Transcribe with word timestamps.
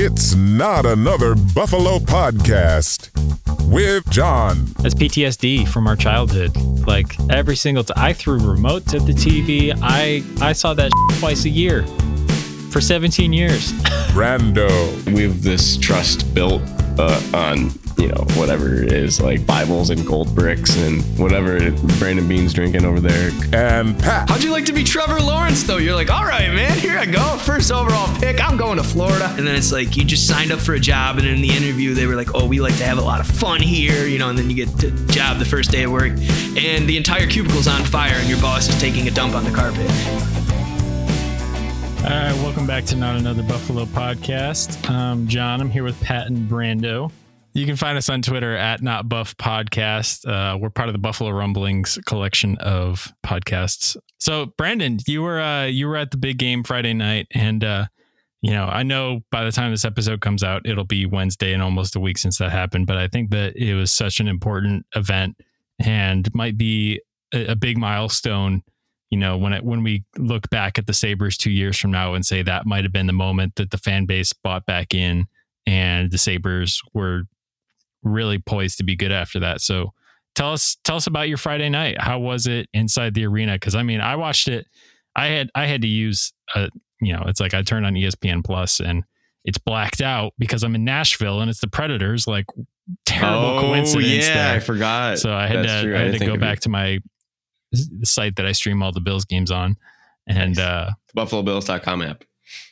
It's 0.00 0.36
not 0.36 0.86
another 0.86 1.34
Buffalo 1.34 1.98
podcast 1.98 3.10
with 3.68 4.08
John. 4.10 4.66
That's 4.78 4.94
PTSD 4.94 5.66
from 5.66 5.88
our 5.88 5.96
childhood. 5.96 6.56
Like 6.86 7.18
every 7.30 7.56
single 7.56 7.82
time 7.82 7.96
I 7.98 8.12
threw 8.12 8.38
remotes 8.38 8.94
at 8.94 9.04
the 9.06 9.12
TV. 9.12 9.76
I 9.82 10.22
I 10.40 10.52
saw 10.52 10.72
that 10.74 10.92
twice 11.18 11.46
a 11.46 11.48
year 11.48 11.82
for 12.70 12.80
17 12.80 13.32
years. 13.32 13.72
Brando. 14.12 14.68
We 15.12 15.24
have 15.24 15.42
this 15.42 15.76
trust 15.76 16.32
built 16.32 16.62
uh, 16.96 17.20
on 17.34 17.70
you 17.98 18.06
know 18.06 18.24
whatever 18.34 18.82
it 18.82 18.92
is 18.92 19.20
like 19.20 19.44
Bibles 19.44 19.90
and 19.90 20.06
gold 20.06 20.32
bricks 20.34 20.76
and 20.76 21.02
whatever 21.18 21.58
Brandon 21.98 22.26
Bean's 22.28 22.52
drinking 22.52 22.84
over 22.84 23.00
there. 23.00 23.30
And 23.52 23.98
Pat. 23.98 24.30
How'd 24.30 24.44
you 24.44 24.52
like 24.52 24.64
to 24.66 24.72
be 24.72 24.84
Trevor 24.84 25.20
Lawrence 25.20 25.64
though? 25.64 25.78
You're 25.78 25.96
like, 25.96 26.10
all 26.10 26.24
right, 26.24 26.48
man, 26.52 26.78
here 26.78 26.96
I 26.96 27.06
go, 27.06 27.36
first 27.38 27.72
overall 27.72 28.08
pick. 28.20 28.42
I'm 28.42 28.56
going 28.56 28.76
to 28.78 28.84
Florida, 28.84 29.26
and 29.36 29.46
then 29.46 29.56
it's 29.56 29.72
like 29.72 29.96
you 29.96 30.04
just 30.04 30.28
signed 30.28 30.52
up 30.52 30.60
for 30.60 30.74
a 30.74 30.80
job, 30.80 31.18
and 31.18 31.26
in 31.26 31.40
the 31.40 31.50
interview 31.50 31.92
they 31.92 32.06
were 32.06 32.14
like, 32.14 32.34
oh, 32.34 32.46
we 32.46 32.60
like 32.60 32.76
to 32.76 32.84
have 32.84 32.98
a 32.98 33.02
lot 33.02 33.20
of 33.20 33.26
fun 33.26 33.60
here, 33.60 34.06
you 34.06 34.18
know, 34.18 34.30
and 34.30 34.38
then 34.38 34.48
you 34.48 34.56
get 34.56 34.68
the 34.78 34.90
job 35.12 35.38
the 35.38 35.44
first 35.44 35.70
day 35.70 35.82
of 35.82 35.90
work, 35.90 36.12
and 36.56 36.88
the 36.88 36.96
entire 36.96 37.26
cubicle's 37.26 37.66
on 37.66 37.84
fire, 37.84 38.14
and 38.14 38.28
your 38.28 38.40
boss 38.40 38.68
is 38.68 38.80
taking 38.80 39.08
a 39.08 39.10
dump 39.10 39.34
on 39.34 39.44
the 39.44 39.50
carpet. 39.50 39.90
All 42.04 42.14
right, 42.14 42.34
welcome 42.44 42.66
back 42.66 42.84
to 42.86 42.96
Not 42.96 43.16
Another 43.16 43.42
Buffalo 43.42 43.84
podcast. 43.84 44.88
Um, 44.88 45.26
John, 45.26 45.60
I'm 45.60 45.68
here 45.68 45.82
with 45.82 46.00
Pat 46.00 46.28
and 46.28 46.48
Brando. 46.48 47.10
You 47.52 47.66
can 47.66 47.76
find 47.76 47.96
us 47.96 48.08
on 48.08 48.22
Twitter 48.22 48.54
at 48.54 48.82
Not 48.82 49.08
Buff 49.08 49.36
Podcast. 49.36 50.28
Uh, 50.28 50.56
we're 50.58 50.70
part 50.70 50.88
of 50.88 50.92
the 50.92 50.98
Buffalo 50.98 51.30
Rumblings 51.30 51.98
collection 52.06 52.56
of 52.58 53.12
podcasts. 53.24 53.96
So, 54.18 54.52
Brandon, 54.58 54.98
you 55.06 55.22
were 55.22 55.40
uh, 55.40 55.64
you 55.64 55.88
were 55.88 55.96
at 55.96 56.10
the 56.10 56.18
big 56.18 56.38
game 56.38 56.62
Friday 56.62 56.92
night, 56.92 57.26
and 57.32 57.64
uh, 57.64 57.86
you 58.42 58.52
know 58.52 58.66
I 58.66 58.82
know 58.82 59.20
by 59.30 59.44
the 59.44 59.52
time 59.52 59.70
this 59.70 59.84
episode 59.84 60.20
comes 60.20 60.42
out, 60.42 60.62
it'll 60.66 60.84
be 60.84 61.06
Wednesday 61.06 61.52
and 61.52 61.62
almost 61.62 61.96
a 61.96 62.00
week 62.00 62.18
since 62.18 62.38
that 62.38 62.50
happened. 62.50 62.86
But 62.86 62.98
I 62.98 63.08
think 63.08 63.30
that 63.30 63.56
it 63.56 63.74
was 63.74 63.90
such 63.90 64.20
an 64.20 64.28
important 64.28 64.86
event 64.94 65.36
and 65.78 66.32
might 66.34 66.58
be 66.58 67.00
a, 67.32 67.52
a 67.52 67.56
big 67.56 67.78
milestone 67.78 68.62
you 69.10 69.18
know 69.18 69.38
when 69.38 69.52
it 69.52 69.64
when 69.64 69.82
we 69.82 70.04
look 70.18 70.50
back 70.50 70.78
at 70.78 70.86
the 70.86 70.92
sabres 70.92 71.36
two 71.36 71.50
years 71.50 71.78
from 71.78 71.90
now 71.90 72.14
and 72.14 72.26
say 72.26 72.42
that 72.42 72.66
might 72.66 72.84
have 72.84 72.92
been 72.92 73.06
the 73.06 73.12
moment 73.12 73.54
that 73.54 73.70
the 73.70 73.78
fan 73.78 74.04
base 74.04 74.32
bought 74.32 74.66
back 74.66 74.92
in 74.92 75.26
and 75.66 76.10
the 76.10 76.18
sabres 76.18 76.82
were 76.92 77.22
really 78.02 78.38
poised 78.38 78.78
to 78.78 78.84
be 78.84 78.96
good 78.96 79.12
after 79.12 79.40
that 79.40 79.60
so 79.60 79.92
tell 80.34 80.52
us 80.52 80.76
tell 80.84 80.96
us 80.96 81.06
about 81.06 81.28
your 81.28 81.36
friday 81.38 81.68
night 81.68 82.00
how 82.00 82.18
was 82.18 82.46
it 82.46 82.68
inside 82.72 83.14
the 83.14 83.24
arena 83.26 83.54
because 83.54 83.74
i 83.74 83.82
mean 83.82 84.00
i 84.00 84.14
watched 84.16 84.48
it 84.48 84.66
i 85.16 85.26
had 85.26 85.50
i 85.54 85.66
had 85.66 85.82
to 85.82 85.88
use 85.88 86.32
a 86.54 86.68
you 87.00 87.12
know 87.12 87.24
it's 87.26 87.40
like 87.40 87.54
i 87.54 87.62
turned 87.62 87.84
on 87.86 87.94
espn 87.94 88.44
plus 88.44 88.80
and 88.80 89.04
it's 89.44 89.58
blacked 89.58 90.00
out 90.00 90.32
because 90.38 90.62
i'm 90.62 90.74
in 90.74 90.84
nashville 90.84 91.40
and 91.40 91.50
it's 91.50 91.60
the 91.60 91.68
predators 91.68 92.26
like 92.26 92.46
terrible 93.04 93.58
oh, 93.58 93.60
coincidence 93.60 94.26
Yeah, 94.28 94.34
there. 94.48 94.56
I 94.56 94.60
forgot. 94.60 95.18
so 95.18 95.32
i 95.32 95.46
had 95.46 95.64
That's 95.64 95.82
to 95.82 95.82
true. 95.82 95.96
i 95.96 96.00
had 96.00 96.12
didn't 96.12 96.20
to 96.20 96.26
go 96.26 96.36
back 96.38 96.58
it. 96.58 96.62
to 96.62 96.68
my 96.68 96.98
site 98.02 98.36
that 98.36 98.46
I 98.46 98.52
stream 98.52 98.82
all 98.82 98.92
the 98.92 99.00
Bills 99.02 99.26
games 99.26 99.50
on. 99.50 99.76
And 100.26 100.56
Nice. 100.56 100.64
uh 100.64 100.90
BuffaloBills.com 101.14 102.00
app. 102.00 102.24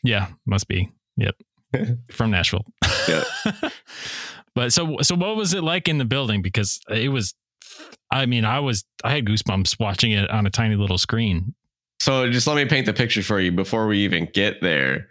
yeah, 0.02 0.28
must 0.46 0.68
be. 0.68 0.90
Yep. 1.18 1.36
From 2.10 2.30
Nashville. 2.30 2.64
Yeah. 3.06 3.24
but 4.56 4.72
so 4.72 4.96
so 5.02 5.14
what 5.14 5.36
was 5.36 5.52
it 5.54 5.62
like 5.62 5.86
in 5.86 5.98
the 5.98 6.04
building? 6.06 6.40
Because 6.42 6.80
it 6.90 7.10
was 7.10 7.34
I 8.10 8.24
mean, 8.24 8.44
I 8.44 8.58
was 8.58 8.84
I 9.04 9.10
had 9.10 9.26
goosebumps 9.26 9.78
watching 9.78 10.12
it 10.12 10.30
on 10.30 10.46
a 10.46 10.50
tiny 10.50 10.76
little 10.76 10.98
screen. 10.98 11.54
So 12.00 12.28
just 12.30 12.46
let 12.46 12.56
me 12.56 12.64
paint 12.64 12.86
the 12.86 12.94
picture 12.94 13.22
for 13.22 13.38
you 13.38 13.52
before 13.52 13.86
we 13.86 13.98
even 13.98 14.28
get 14.32 14.62
there. 14.62 15.08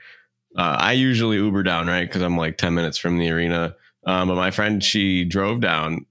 Uh, 0.57 0.77
I 0.79 0.93
usually 0.93 1.37
Uber 1.37 1.63
down, 1.63 1.87
right? 1.87 2.07
Because 2.07 2.21
I'm 2.21 2.37
like 2.37 2.57
10 2.57 2.73
minutes 2.73 2.97
from 2.97 3.17
the 3.17 3.29
arena. 3.29 3.75
Um, 4.05 4.29
but 4.29 4.35
my 4.35 4.51
friend, 4.51 4.83
she 4.83 5.25
drove 5.25 5.61
down. 5.61 6.05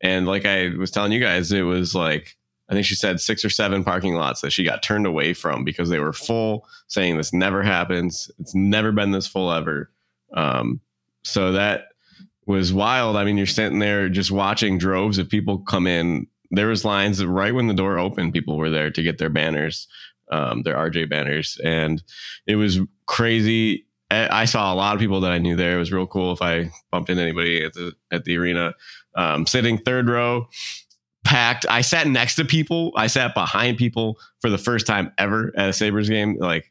And 0.00 0.26
like 0.26 0.44
I 0.44 0.70
was 0.76 0.90
telling 0.90 1.12
you 1.12 1.20
guys, 1.20 1.52
it 1.52 1.62
was 1.62 1.94
like, 1.94 2.36
I 2.68 2.74
think 2.74 2.86
she 2.86 2.96
said 2.96 3.20
six 3.20 3.44
or 3.44 3.50
seven 3.50 3.84
parking 3.84 4.14
lots 4.14 4.40
that 4.42 4.50
she 4.50 4.64
got 4.64 4.82
turned 4.82 5.06
away 5.06 5.32
from 5.32 5.64
because 5.64 5.88
they 5.88 6.00
were 6.00 6.12
full, 6.12 6.66
saying 6.88 7.16
this 7.16 7.32
never 7.32 7.62
happens. 7.62 8.30
It's 8.38 8.54
never 8.54 8.92
been 8.92 9.12
this 9.12 9.26
full 9.26 9.52
ever. 9.52 9.90
Um, 10.34 10.80
so 11.22 11.52
that 11.52 11.86
was 12.46 12.72
wild. 12.72 13.16
I 13.16 13.24
mean, 13.24 13.36
you're 13.36 13.46
sitting 13.46 13.80
there 13.80 14.08
just 14.08 14.30
watching 14.30 14.78
droves 14.78 15.18
of 15.18 15.28
people 15.28 15.58
come 15.58 15.86
in. 15.86 16.26
There 16.52 16.68
was 16.68 16.84
lines 16.84 17.24
right 17.24 17.54
when 17.54 17.66
the 17.66 17.74
door 17.74 17.98
opened. 17.98 18.32
People 18.32 18.56
were 18.56 18.70
there 18.70 18.90
to 18.90 19.02
get 19.02 19.18
their 19.18 19.30
banners 19.30 19.88
um, 20.30 20.62
their 20.62 20.76
RJ 20.76 21.08
banners, 21.08 21.58
and 21.64 22.02
it 22.46 22.56
was 22.56 22.80
crazy. 23.06 23.86
I 24.10 24.44
saw 24.44 24.72
a 24.72 24.76
lot 24.76 24.94
of 24.94 25.00
people 25.00 25.20
that 25.22 25.32
I 25.32 25.38
knew 25.38 25.56
there. 25.56 25.76
It 25.76 25.80
was 25.80 25.92
real 25.92 26.06
cool 26.06 26.32
if 26.32 26.40
I 26.40 26.70
bumped 26.92 27.10
into 27.10 27.22
anybody 27.22 27.64
at 27.64 27.74
the 27.74 27.92
at 28.10 28.24
the 28.24 28.36
arena. 28.36 28.74
Um, 29.16 29.46
sitting 29.46 29.78
third 29.78 30.08
row, 30.08 30.48
packed. 31.24 31.66
I 31.68 31.80
sat 31.80 32.06
next 32.06 32.36
to 32.36 32.44
people. 32.44 32.92
I 32.96 33.08
sat 33.08 33.34
behind 33.34 33.78
people 33.78 34.18
for 34.40 34.50
the 34.50 34.58
first 34.58 34.86
time 34.86 35.12
ever 35.18 35.52
at 35.56 35.68
a 35.68 35.72
Sabres 35.72 36.08
game. 36.08 36.36
Like 36.38 36.70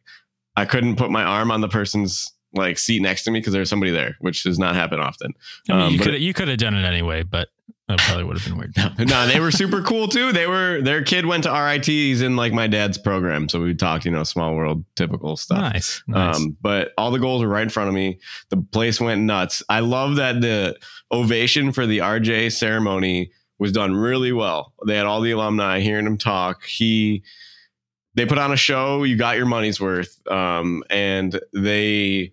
I 0.56 0.66
couldn't 0.66 0.96
put 0.96 1.12
my 1.12 1.24
arm 1.24 1.52
on 1.52 1.62
the 1.62 1.68
person's 1.68 2.32
like 2.56 2.78
seat 2.78 3.02
next 3.02 3.24
to 3.26 3.32
me 3.32 3.40
because 3.40 3.54
there's 3.54 3.70
somebody 3.70 3.92
there, 3.92 4.16
which 4.20 4.44
does 4.44 4.58
not 4.60 4.76
happen 4.76 5.00
often. 5.00 5.34
I 5.70 5.74
mean, 5.74 5.82
Um, 5.82 5.94
you 5.94 6.00
could 6.00 6.22
you 6.22 6.34
could 6.34 6.48
have 6.48 6.58
done 6.58 6.74
it 6.76 6.86
anyway, 6.86 7.24
but 7.24 7.50
that 7.88 8.00
probably 8.00 8.24
would 8.24 8.38
have 8.40 8.48
been 8.48 8.58
weird. 8.58 8.76
no, 9.08 9.28
they 9.28 9.40
were 9.40 9.52
super 9.52 9.82
cool 9.84 10.08
too. 10.08 10.32
They 10.32 10.48
were 10.48 10.82
their 10.82 11.04
kid 11.04 11.26
went 11.28 11.44
to 11.44 11.52
RITs 11.52 12.22
in 12.22 12.36
like 12.36 12.52
my 12.54 12.66
dad's 12.66 12.98
program, 12.98 13.48
so 13.48 13.62
we 13.62 13.76
talked, 13.76 14.06
you 14.06 14.12
know, 14.12 14.24
small 14.24 14.56
world 14.56 14.84
typical 14.96 15.38
stuff. 15.38 15.60
Nice. 15.74 16.02
nice. 16.08 16.36
Um, 16.38 16.58
but 16.62 16.94
all 16.98 17.12
the 17.12 17.20
goals 17.20 17.44
were 17.44 17.48
right 17.50 17.62
in 17.64 17.70
front 17.70 17.90
of 17.90 17.94
me. 17.94 18.20
The 18.50 18.58
place 18.58 19.00
went 19.00 19.22
nuts. 19.22 19.62
I 19.70 19.82
love 19.82 20.16
that 20.16 20.42
the 20.42 20.78
ovation 21.12 21.72
for 21.72 21.86
the 21.86 22.00
RJ 22.00 22.54
ceremony 22.54 23.32
was 23.60 23.72
done 23.72 23.96
really 23.96 24.32
well. 24.32 24.74
They 24.88 24.96
had 24.98 25.06
all 25.06 25.22
the 25.22 25.32
alumni 25.32 25.80
hearing 25.80 26.08
him 26.08 26.18
talk. 26.18 26.66
He 26.66 27.22
they 28.16 28.26
put 28.26 28.38
on 28.40 28.52
a 28.52 28.58
show. 28.58 29.04
You 29.04 29.16
got 29.18 29.38
your 29.38 29.46
money's 29.46 29.80
worth, 29.80 30.20
um, 30.32 30.84
and 30.90 31.40
they 31.54 32.32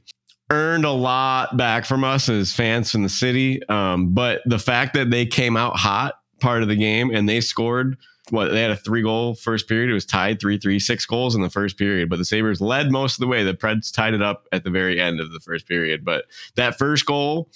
earned 0.53 0.85
a 0.85 0.91
lot 0.93 1.57
back 1.57 1.87
from 1.87 2.05
us 2.05 2.29
as 2.29 2.53
fans 2.53 2.91
from 2.91 3.03
the 3.03 3.09
city. 3.09 3.67
Um, 3.69 4.13
but 4.13 4.43
the 4.45 4.59
fact 4.59 4.95
that 4.95 5.11
they 5.11 5.27
came 5.27 5.57
out 5.57 5.77
hot 5.77 6.15
part 6.41 6.63
of 6.63 6.69
the 6.69 6.77
game 6.77 7.11
and 7.15 7.29
they 7.29 7.41
scored 7.41 7.97
what 8.31 8.51
they 8.53 8.61
had 8.63 8.71
a 8.71 8.77
three 8.77 9.03
goal 9.03 9.35
first 9.35 9.67
period. 9.67 9.91
It 9.91 9.95
was 9.95 10.07
tied 10.07 10.41
three 10.41 10.59
three 10.59 10.79
six 10.79 11.07
goals 11.07 11.35
in 11.35 11.43
the 11.43 11.51
first 11.51 11.79
period, 11.79 12.09
but 12.09 12.19
the 12.19 12.25
Sabres 12.25 12.61
led 12.61 12.93
most 12.93 13.15
of 13.15 13.21
the 13.21 13.27
way. 13.27 13.43
The 13.43 13.55
Preds 13.55 13.93
tied 13.93 14.15
it 14.15 14.23
up 14.23 14.47
at 14.53 14.63
the 14.63 14.71
very 14.71 15.01
end 15.01 15.21
of 15.21 15.33
the 15.33 15.41
first 15.41 15.67
period. 15.67 16.05
But 16.05 16.27
that 16.57 16.79
first 16.79 17.07
goal, 17.07 17.49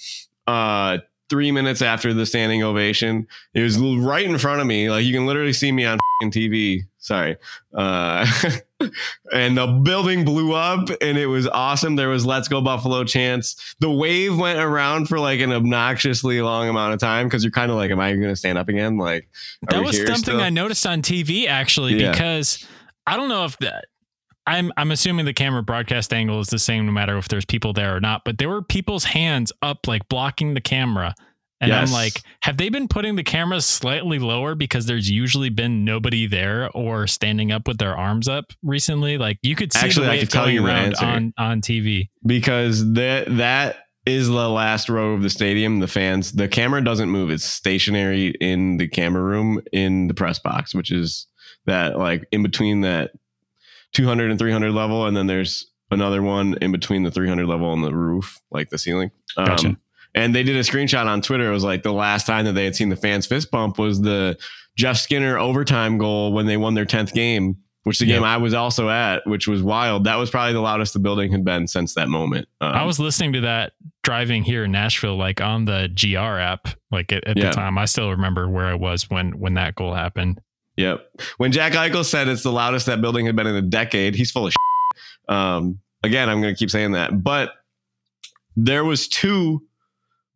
uh, 0.47 0.97
three 1.29 1.51
minutes 1.51 1.81
after 1.81 2.13
the 2.13 2.25
standing 2.25 2.63
ovation, 2.63 3.27
it 3.53 3.61
was 3.61 3.77
right 3.77 4.25
in 4.25 4.37
front 4.37 4.59
of 4.59 4.67
me. 4.67 4.89
Like 4.89 5.05
you 5.05 5.13
can 5.13 5.25
literally 5.25 5.53
see 5.53 5.71
me 5.71 5.85
on 5.85 5.99
TV. 6.23 6.83
Sorry. 6.97 7.37
Uh, 7.73 8.25
and 9.33 9.57
the 9.57 9.67
building 9.83 10.23
blew 10.25 10.53
up 10.53 10.89
and 11.01 11.17
it 11.17 11.27
was 11.27 11.47
awesome. 11.47 11.95
There 11.95 12.09
was 12.09 12.25
let's 12.25 12.47
go 12.47 12.61
Buffalo 12.61 13.03
chants. 13.03 13.75
The 13.79 13.91
wave 13.91 14.37
went 14.37 14.59
around 14.59 15.07
for 15.07 15.19
like 15.19 15.39
an 15.39 15.51
obnoxiously 15.51 16.41
long 16.41 16.69
amount 16.69 16.93
of 16.93 16.99
time 16.99 17.27
because 17.27 17.43
you're 17.43 17.51
kind 17.51 17.71
of 17.71 17.77
like, 17.77 17.91
am 17.91 17.99
I 17.99 18.11
going 18.13 18.23
to 18.29 18.35
stand 18.35 18.57
up 18.57 18.69
again? 18.69 18.97
Like, 18.97 19.27
that 19.69 19.83
was 19.83 19.97
something 19.97 20.15
still? 20.15 20.41
I 20.41 20.49
noticed 20.49 20.85
on 20.85 21.01
TV 21.01 21.47
actually 21.47 21.99
Yeah. 22.01 22.11
because 22.11 22.65
I 23.05 23.17
don't 23.17 23.29
know 23.29 23.45
if 23.45 23.57
that 23.59 23.85
I'm 24.45 24.71
I'm 24.77 24.91
assuming 24.91 25.25
the 25.25 25.33
camera 25.33 25.61
broadcast 25.63 26.13
angle 26.13 26.39
is 26.39 26.47
the 26.47 26.59
same 26.59 26.85
no 26.85 26.91
matter 26.91 27.17
if 27.17 27.27
there's 27.27 27.45
people 27.45 27.73
there 27.73 27.95
or 27.95 27.99
not, 27.99 28.23
but 28.25 28.37
there 28.37 28.47
were 28.49 28.61
people's 28.61 29.03
hands 29.05 29.51
up 29.61 29.87
like 29.87 30.07
blocking 30.07 30.53
the 30.53 30.61
camera. 30.61 31.15
And 31.59 31.69
Yes. 31.69 31.87
I'm 31.89 31.93
like, 31.93 32.21
have 32.43 32.57
they 32.57 32.69
been 32.69 32.87
putting 32.87 33.15
the 33.15 33.23
cameras 33.23 33.65
slightly 33.65 34.19
lower 34.19 34.53
because 34.53 34.85
there's 34.85 35.09
usually 35.09 35.49
been 35.49 35.83
nobody 35.83 36.27
there 36.27 36.69
or 36.75 37.07
standing 37.07 37.51
up 37.51 37.67
with 37.67 37.79
their 37.79 37.97
arms 37.97 38.27
up 38.27 38.53
recently? 38.61 39.17
Like 39.17 39.39
you 39.41 39.55
could 39.55 39.73
see 39.73 39.79
Actually, 39.87 40.09
I 40.09 40.19
could 40.19 40.29
tell 40.29 40.49
you 40.49 40.65
around 40.65 40.85
answer. 40.85 41.05
on 41.05 41.33
on 41.37 41.61
TV. 41.61 42.09
because 42.25 42.93
that 42.93 43.25
that 43.37 43.77
is 44.05 44.27
the 44.27 44.49
last 44.49 44.87
row 44.87 45.13
of 45.13 45.21
the 45.23 45.29
stadium. 45.29 45.79
The 45.79 45.87
fans, 45.87 46.31
the 46.31 46.47
camera 46.47 46.83
doesn't 46.83 47.09
move; 47.09 47.29
it's 47.31 47.43
stationary 47.43 48.27
in 48.39 48.77
the 48.77 48.87
camera 48.87 49.23
room 49.23 49.59
in 49.73 50.07
the 50.07 50.13
press 50.13 50.37
box, 50.39 50.73
which 50.75 50.91
is 50.91 51.25
that 51.65 51.97
like 51.97 52.23
in 52.31 52.43
between 52.43 52.81
that 52.81 53.11
200 53.93 54.29
and 54.29 54.39
300 54.39 54.71
level, 54.71 55.07
and 55.07 55.17
then 55.17 55.27
there's 55.27 55.65
another 55.91 56.21
one 56.21 56.55
in 56.61 56.71
between 56.71 57.03
the 57.03 57.11
300 57.11 57.47
level 57.47 57.73
and 57.73 57.83
the 57.83 57.93
roof, 57.95 58.39
like 58.51 58.69
the 58.69 58.77
ceiling. 58.77 59.09
Um, 59.37 59.45
Gotcha. 59.45 59.77
And 60.17 60.33
they 60.35 60.43
did 60.43 60.55
a 60.55 60.61
screenshot 60.61 61.05
on 61.05 61.21
Twitter. 61.21 61.47
It 61.49 61.53
was 61.53 61.63
like 61.63 61.83
the 61.83 61.93
last 61.93 62.25
time 62.27 62.45
that 62.45 62.53
they 62.53 62.65
had 62.65 62.75
seen 62.75 62.89
the 62.89 62.95
fans 62.95 63.25
fist 63.25 63.51
bump 63.51 63.77
was 63.77 64.01
the 64.01 64.37
Jeff 64.75 64.97
Skinner 64.97 65.37
overtime 65.37 65.97
goal 65.97 66.33
when 66.33 66.45
they 66.45 66.57
won 66.57 66.73
their 66.73 66.85
10th 66.85 67.13
game, 67.13 67.57
which 67.83 67.99
the 67.99 68.05
Yep. 68.05 68.15
game 68.17 68.23
I 68.23 68.37
was 68.37 68.53
also 68.53 68.89
at, 68.89 69.25
which 69.27 69.47
was 69.47 69.61
wild. 69.61 70.03
That 70.05 70.15
was 70.15 70.29
probably 70.29 70.53
the 70.53 70.59
loudest 70.61 70.93
the 70.93 70.99
building 70.99 71.31
had 71.31 71.43
been 71.45 71.67
since 71.67 71.93
that 71.93 72.09
moment. 72.09 72.47
Um, 72.61 72.73
I 72.73 72.83
was 72.83 72.99
listening 72.99 73.33
to 73.33 73.41
that 73.41 73.73
driving 74.03 74.43
here 74.43 74.63
in 74.63 74.71
Nashville, 74.71 75.17
like 75.17 75.39
on 75.41 75.65
the 75.65 75.89
GR 75.93 76.17
app, 76.17 76.67
like 76.91 77.11
at, 77.11 77.23
at 77.27 77.37
Yeah. 77.37 77.45
the 77.45 77.51
time. 77.51 77.77
I 77.77 77.85
still 77.85 78.09
remember 78.11 78.49
where 78.49 78.65
I 78.67 78.75
was 78.75 79.09
when 79.09 79.39
when 79.39 79.53
that 79.55 79.75
goal 79.75 79.93
happened. 79.93 80.39
Yep. 80.77 81.07
When 81.37 81.51
Jack 81.51 81.73
Eichel 81.73 82.05
said 82.05 82.27
it's 82.27 82.43
the 82.43 82.51
loudest 82.51 82.85
that 82.85 83.01
building 83.01 83.25
had 83.25 83.35
been 83.35 83.47
in 83.47 83.55
a 83.55 83.61
decade, 83.61 84.15
he's 84.15 84.29
full 84.31 84.45
of 84.47 84.53
shit. 84.53 85.35
Um, 85.35 85.79
again, 86.03 86.29
I'm 86.29 86.39
going 86.41 86.53
to 86.53 86.57
keep 86.57 86.69
saying 86.71 86.91
that. 86.91 87.23
But 87.23 87.51
there 88.55 88.83
was 88.85 89.07
two 89.07 89.63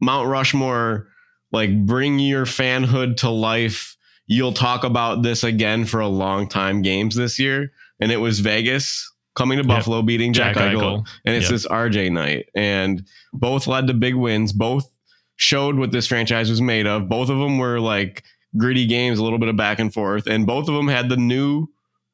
Mount 0.02 0.28
Rushmore 0.28 1.08
like 1.52 1.86
bring 1.86 2.20
your 2.20 2.46
fanhood 2.46 3.18
to 3.18 3.30
life. 3.30 3.96
You'll 4.28 4.54
talk 4.54 4.84
about 4.84 5.22
this 5.24 5.44
again 5.44 5.86
for 5.86 6.00
a 6.00 6.08
long 6.08 6.48
time 6.48 6.82
games 6.82 7.16
this 7.16 7.38
year, 7.40 7.72
and 8.00 8.12
it 8.12 8.18
was 8.18 8.40
Vegas 8.40 9.10
coming 9.36 9.58
to 9.58 9.64
Yep. 9.64 9.68
Buffalo 9.78 10.02
beating 10.02 10.34
Jack, 10.34 10.56
Jack 10.56 10.74
Eichel, 10.76 10.82
Eichel. 11.04 11.08
and 11.26 11.36
it's 11.36 11.46
Yep. 11.46 11.52
this 11.52 11.66
RJ 11.68 12.10
night, 12.12 12.46
and 12.56 13.06
both 13.34 13.68
led 13.68 13.88
to 13.88 13.94
big 13.94 14.16
wins. 14.16 14.54
Both 14.54 14.90
showed 15.36 15.78
what 15.78 15.92
this 15.92 16.08
franchise 16.08 16.50
was 16.50 16.62
made 16.62 16.88
of. 16.88 17.10
Both 17.10 17.30
of 17.30 17.38
them 17.40 17.58
were 17.58 17.80
like 17.80 18.24
gritty 18.58 18.86
games, 18.86 19.20
a 19.20 19.24
little 19.24 19.40
bit 19.40 19.50
of 19.50 19.56
back 19.56 19.80
and 19.80 19.94
forth, 19.94 20.28
and 20.28 20.46
both 20.46 20.68
of 20.70 20.76
them 20.76 20.88
had 20.88 21.10
the 21.10 21.18
new 21.18 21.68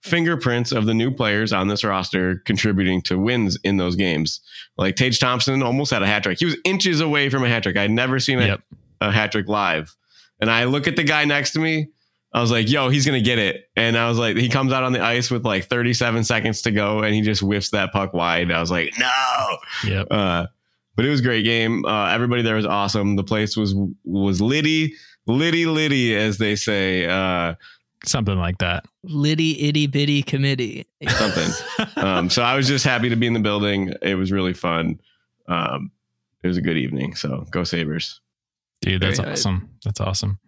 fingerprints 0.04 0.72
of 0.72 0.86
the 0.86 0.94
new 0.94 1.12
players 1.12 1.52
on 1.54 1.68
this 1.68 1.84
roster 1.84 2.42
contributing 2.46 3.02
to 3.04 3.18
wins 3.20 3.58
in 3.64 3.78
those 3.78 3.96
games. 3.96 4.40
Like 4.78 4.96
Tage 4.96 5.20
Thompson 5.20 5.62
almost 5.64 5.92
had 5.92 6.04
a 6.04 6.08
hat 6.08 6.24
trick. 6.24 6.40
He 6.40 6.46
was 6.46 6.58
inches 6.66 7.02
away 7.02 7.30
from 7.30 7.44
a 7.44 7.50
hat 7.50 7.64
trick. 7.64 7.78
I'd 7.78 7.92
never 7.92 8.20
seen 8.20 8.40
a, 8.40 8.46
Yep. 8.48 8.62
a 9.02 9.12
hat 9.12 9.32
trick 9.32 9.48
live. 9.48 9.96
And 10.40 10.50
I 10.52 10.66
look 10.66 10.88
at 10.88 10.96
the 10.96 11.04
guy 11.04 11.26
next 11.26 11.52
to 11.54 11.60
me. 11.60 11.88
I 12.34 12.42
was 12.42 12.52
like, 12.52 12.70
yo, 12.70 12.90
he's 12.90 13.06
going 13.06 13.18
to 13.20 13.26
get 13.26 13.40
it. 13.40 13.70
And 13.76 13.98
I 13.98 14.08
was 14.10 14.20
like, 14.20 14.38
he 14.38 14.50
comes 14.50 14.72
out 14.72 14.84
on 14.84 14.94
the 14.94 15.02
ice 15.02 15.32
with 15.32 15.44
like 15.46 15.66
37 15.66 16.24
seconds 16.26 16.62
to 16.64 16.72
go 16.72 17.02
and 17.02 17.16
he 17.16 17.22
just 17.22 17.42
whiffs 17.42 17.72
that 17.72 17.92
puck 17.92 18.14
wide. 18.14 18.52
I 18.52 18.60
was 18.60 18.70
like, 18.70 18.94
no. 19.00 19.58
Yep. 19.86 20.08
Uh, 20.12 20.46
but 20.96 21.06
it 21.06 21.10
was 21.10 21.22
a 21.22 21.24
great 21.24 21.44
game. 21.46 21.86
Uh, 21.86 22.08
everybody 22.10 22.42
there 22.44 22.56
was 22.56 22.66
awesome. 22.66 23.16
The 23.16 23.24
place 23.24 23.56
was 23.58 23.74
was 24.04 24.42
litty, 24.42 24.94
litty, 25.26 25.66
litty, 25.66 26.16
as 26.16 26.38
they 26.38 26.56
say. 26.56 27.06
Uh, 27.06 27.56
Something 28.06 28.38
like 28.38 28.58
that. 28.60 28.86
Litty 29.08 29.68
itty 29.68 29.88
bitty 29.88 30.24
committee. 30.24 30.86
something. 31.08 31.50
um, 31.98 32.30
so 32.30 32.42
I 32.42 32.56
was 32.56 32.68
just 32.68 32.86
happy 32.86 33.10
to 33.10 33.16
be 33.16 33.28
in 33.28 33.34
the 33.34 33.40
building. 33.40 33.94
It 34.02 34.16
was 34.16 34.32
really 34.32 34.54
fun. 34.54 35.00
Um, 35.48 35.92
it 36.44 36.48
was 36.48 36.58
a 36.58 36.62
good 36.62 36.78
evening. 36.78 37.16
So 37.16 37.46
go 37.52 37.64
Sabres. 37.64 38.22
Dude, 38.82 39.02
that's 39.02 39.18
Very 39.18 39.30
nice. 39.30 39.40
awesome. 39.40 39.70
That's 39.84 40.00
awesome. 40.00 40.40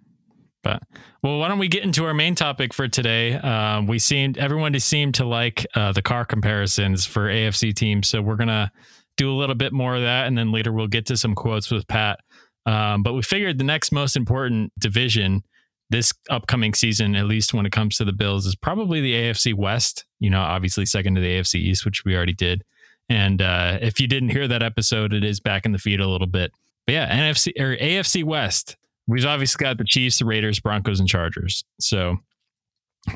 But 0.62 0.84
well, 1.24 1.40
why 1.40 1.48
don't 1.48 1.60
we 1.60 1.68
get 1.70 1.84
into 1.84 2.06
our 2.06 2.14
main 2.14 2.36
topic 2.36 2.74
for 2.74 2.88
today? 2.88 3.34
Um, 3.36 3.88
we 3.88 3.98
seemed 3.98 4.38
everyone 4.38 4.78
seemed 4.80 5.16
to 5.16 5.26
like 5.26 5.66
uh, 5.74 5.94
the 5.94 6.02
car 6.02 6.26
comparisons 6.26 7.06
for 7.06 7.28
AFC 7.28 7.74
teams, 7.74 8.08
so 8.08 8.22
we're 8.22 8.36
gonna 8.36 8.72
do 9.16 9.32
a 9.32 9.36
little 9.36 9.56
bit 9.56 9.72
more 9.74 9.96
of 9.96 10.02
that, 10.02 10.28
and 10.28 10.38
then 10.38 10.52
later 10.52 10.72
we'll 10.74 10.88
get 10.88 11.06
to 11.08 11.18
some 11.18 11.34
quotes 11.34 11.72
with 11.72 11.88
Pat. 11.88 12.20
Um, 12.66 13.04
but 13.04 13.14
we 13.14 13.22
figured 13.22 13.58
the 13.58 13.64
next 13.64 13.92
most 13.92 14.16
important 14.18 14.74
division 14.78 15.44
this 15.90 16.14
upcoming 16.30 16.74
season, 16.74 17.16
at 17.16 17.26
least 17.26 17.54
when 17.54 17.66
it 17.66 17.72
comes 17.72 17.98
to 17.98 18.06
the 18.06 18.14
Bills, 18.14 18.46
is 18.46 18.56
probably 18.56 19.02
the 19.02 19.14
AFC 19.14 19.54
West. 19.54 20.06
You 20.20 20.30
know, 20.30 20.42
obviously 20.42 20.86
second 20.86 21.16
to 21.16 21.22
the 21.22 21.40
AFC 21.40 21.56
East, 21.56 21.86
which 21.86 22.06
we 22.06 22.16
already 22.16 22.34
did. 22.34 22.64
And 23.10 23.42
uh, 23.42 23.80
if 23.82 24.00
you 24.00 24.08
didn't 24.08 24.30
hear 24.30 24.48
that 24.48 24.62
episode, 24.62 25.14
it 25.14 25.24
is 25.24 25.40
back 25.40 25.66
in 25.66 25.72
the 25.72 25.80
feed 25.80 26.00
a 26.00 26.08
little 26.08 26.28
bit. 26.28 26.52
But 26.86 26.94
yeah, 26.94 27.32
NFC 27.32 27.60
or 27.60 27.76
AFC 27.76 28.24
West. 28.24 28.78
We've 29.08 29.26
obviously 29.26 29.64
got 29.64 29.80
the 29.80 29.84
Chiefs, 29.84 30.20
the 30.20 30.26
Raiders, 30.26 30.60
Broncos, 30.60 31.00
and 31.00 31.10
Chargers. 31.10 31.64
So 31.80 32.18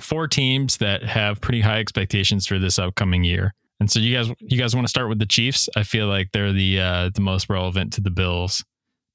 four 0.02 0.28
teams 0.28 0.78
that 0.78 1.04
have 1.04 1.40
pretty 1.42 1.62
high 1.62 1.80
expectations 1.80 2.48
for 2.48 2.58
this 2.58 2.80
upcoming 2.80 3.24
year. 3.24 3.54
And 3.80 3.92
so 3.92 4.00
you 4.00 4.16
guys, 4.16 4.32
you 4.40 4.58
guys 4.58 4.76
want 4.76 4.88
to 4.88 4.90
start 4.90 5.10
with 5.10 5.20
the 5.20 5.26
Chiefs? 5.26 5.70
I 5.76 5.84
feel 5.84 6.08
like 6.08 6.32
they're 6.32 6.54
the 6.54 6.80
uh, 6.80 7.10
the 7.14 7.22
most 7.22 7.50
relevant 7.50 7.94
to 7.94 8.02
the 8.02 8.10
Bills. 8.10 8.64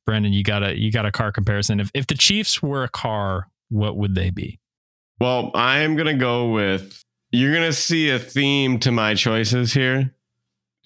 Brendan, 0.08 0.32
you 0.32 0.43
got 0.43 0.62
a 0.62 0.75
you 0.75 0.90
got 0.90 1.05
a 1.05 1.12
car 1.12 1.31
comparison. 1.31 1.81
If 1.81 1.90
if 1.93 2.06
the 2.06 2.14
Chiefs 2.14 2.62
were 2.62 2.82
a 2.82 2.88
car, 2.88 3.50
what 3.69 3.99
would 3.99 4.14
they 4.14 4.31
be? 4.31 4.58
Well, 5.20 5.50
I 5.55 5.81
am 5.81 5.96
gonna 5.96 6.16
go 6.16 6.49
with. 6.49 7.05
You're 7.31 7.52
gonna 7.52 7.75
see 7.75 8.08
a 8.08 8.19
theme 8.19 8.78
to 8.78 8.90
my 8.90 9.12
choices 9.12 9.75
here, 9.75 10.14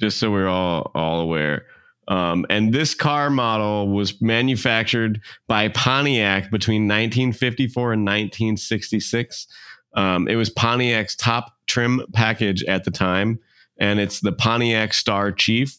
just 0.00 0.19
so 0.19 0.32
we're 0.32 0.48
all 0.48 0.90
all 0.96 1.20
aware. 1.20 1.66
Um, 2.08 2.46
and 2.50 2.74
this 2.74 2.96
car 2.96 3.30
model 3.30 3.90
was 3.90 4.20
manufactured 4.20 5.20
by 5.46 5.68
Pontiac 5.68 6.50
between 6.50 6.88
1954 6.88 7.92
and 7.92 8.02
1966. 8.02 9.46
Um, 9.94 10.26
it 10.26 10.34
was 10.34 10.50
Pontiac's 10.50 11.14
top 11.14 11.52
trim 11.68 12.04
package 12.12 12.64
at 12.64 12.82
the 12.82 12.90
time, 12.90 13.38
and 13.78 14.00
it's 14.00 14.18
the 14.18 14.32
Pontiac 14.32 14.92
Star 14.92 15.30
Chief. 15.30 15.78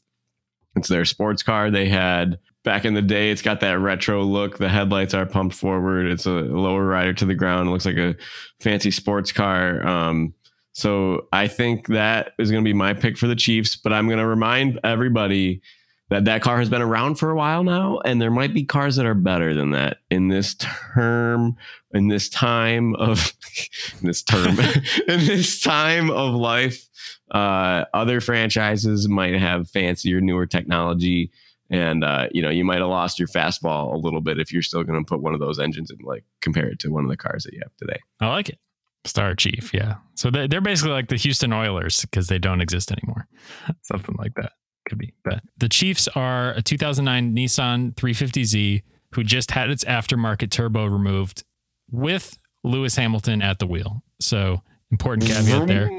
It's 0.77 0.87
their 0.87 1.03
sports 1.03 1.43
car. 1.43 1.69
They 1.69 1.89
had 1.89 2.39
back 2.63 2.85
in 2.85 2.93
the 2.93 3.01
day. 3.01 3.29
It's 3.29 3.41
got 3.41 3.59
that 3.59 3.79
retro 3.79 4.23
look. 4.23 4.57
The 4.57 4.69
headlights 4.69 5.13
are 5.13 5.25
pumped 5.25 5.55
forward. 5.55 6.07
It's 6.07 6.25
a 6.25 6.31
lower 6.31 6.85
rider 6.85 7.13
to 7.13 7.25
the 7.25 7.35
ground. 7.35 7.67
It 7.67 7.71
looks 7.71 7.85
like 7.85 7.97
a 7.97 8.15
fancy 8.59 8.91
sports 8.91 9.31
car. 9.31 9.85
Um, 9.85 10.33
so 10.71 11.27
I 11.31 11.47
think 11.47 11.87
that 11.87 12.31
is 12.39 12.51
going 12.51 12.63
to 12.63 12.67
be 12.67 12.73
my 12.73 12.93
pick 12.93 13.17
for 13.17 13.27
the 13.27 13.35
Chiefs. 13.35 13.75
But 13.75 13.93
I'm 13.93 14.07
going 14.07 14.19
to 14.19 14.27
remind 14.27 14.79
everybody 14.83 15.61
that 16.09 16.25
that 16.25 16.41
car 16.41 16.59
has 16.59 16.69
been 16.69 16.81
around 16.81 17.15
for 17.15 17.31
a 17.31 17.35
while 17.35 17.63
now, 17.63 17.99
and 18.05 18.21
there 18.21 18.29
might 18.29 18.53
be 18.53 18.63
cars 18.63 18.97
that 18.97 19.05
are 19.05 19.15
better 19.15 19.53
than 19.53 19.71
that 19.71 19.97
in 20.11 20.27
this 20.27 20.55
term, 20.55 21.55
in 21.93 22.07
this 22.07 22.29
time 22.29 22.93
of 22.95 23.33
this 24.01 24.21
term, 24.21 24.59
in 25.07 25.25
this 25.25 25.61
time 25.61 26.09
of 26.09 26.33
life. 26.33 26.87
Uh, 27.31 27.85
other 27.93 28.21
franchises 28.21 29.07
might 29.07 29.33
have 29.33 29.69
fancier, 29.69 30.21
newer 30.21 30.45
technology 30.45 31.31
and 31.73 32.03
uh, 32.03 32.27
you 32.31 32.41
know 32.41 32.49
you 32.49 32.63
might 32.63 32.79
have 32.79 32.87
lost 32.89 33.19
your 33.19 33.27
fastball 33.27 33.93
a 33.93 33.97
little 33.97 34.21
bit 34.21 34.39
if 34.39 34.51
you're 34.53 34.61
still 34.61 34.83
going 34.83 34.99
to 35.03 35.05
put 35.07 35.21
one 35.21 35.33
of 35.33 35.39
those 35.39 35.59
engines 35.59 35.89
and 35.91 35.99
like 36.03 36.23
compare 36.41 36.67
it 36.67 36.79
to 36.79 36.89
one 36.89 37.03
of 37.03 37.09
the 37.09 37.17
cars 37.17 37.43
that 37.43 37.53
you 37.53 37.59
have 37.63 37.75
today. 37.77 37.99
I 38.21 38.27
like 38.29 38.49
it. 38.49 38.59
Star 39.05 39.35
Chief, 39.35 39.73
yeah. 39.73 39.95
So 40.15 40.29
they- 40.31 40.47
they're 40.47 40.61
basically 40.61 40.93
like 40.93 41.09
the 41.09 41.17
Houston 41.17 41.51
Oilers 41.51 42.01
because 42.01 42.27
they 42.27 42.39
don't 42.39 42.61
exist 42.61 42.91
anymore. 42.91 43.27
Something 43.81 44.15
like 44.17 44.33
that 44.35 44.53
could 44.87 44.97
be. 44.97 45.13
But 45.25 45.41
the 45.57 45.67
Chiefs 45.67 46.07
are 46.15 46.51
a 46.53 46.61
2009 46.61 47.35
Nissan 47.35 47.95
350Z 47.95 48.83
who 49.13 49.23
just 49.23 49.51
had 49.51 49.69
its 49.69 49.83
aftermarket 49.83 50.51
turbo 50.51 50.85
removed 50.85 51.43
with 51.91 52.37
Lewis 52.63 52.95
Hamilton 52.95 53.41
at 53.41 53.59
the 53.59 53.67
wheel. 53.67 54.03
So 54.21 54.61
important 54.91 55.27
caveat 55.29 55.67
there. 55.67 55.89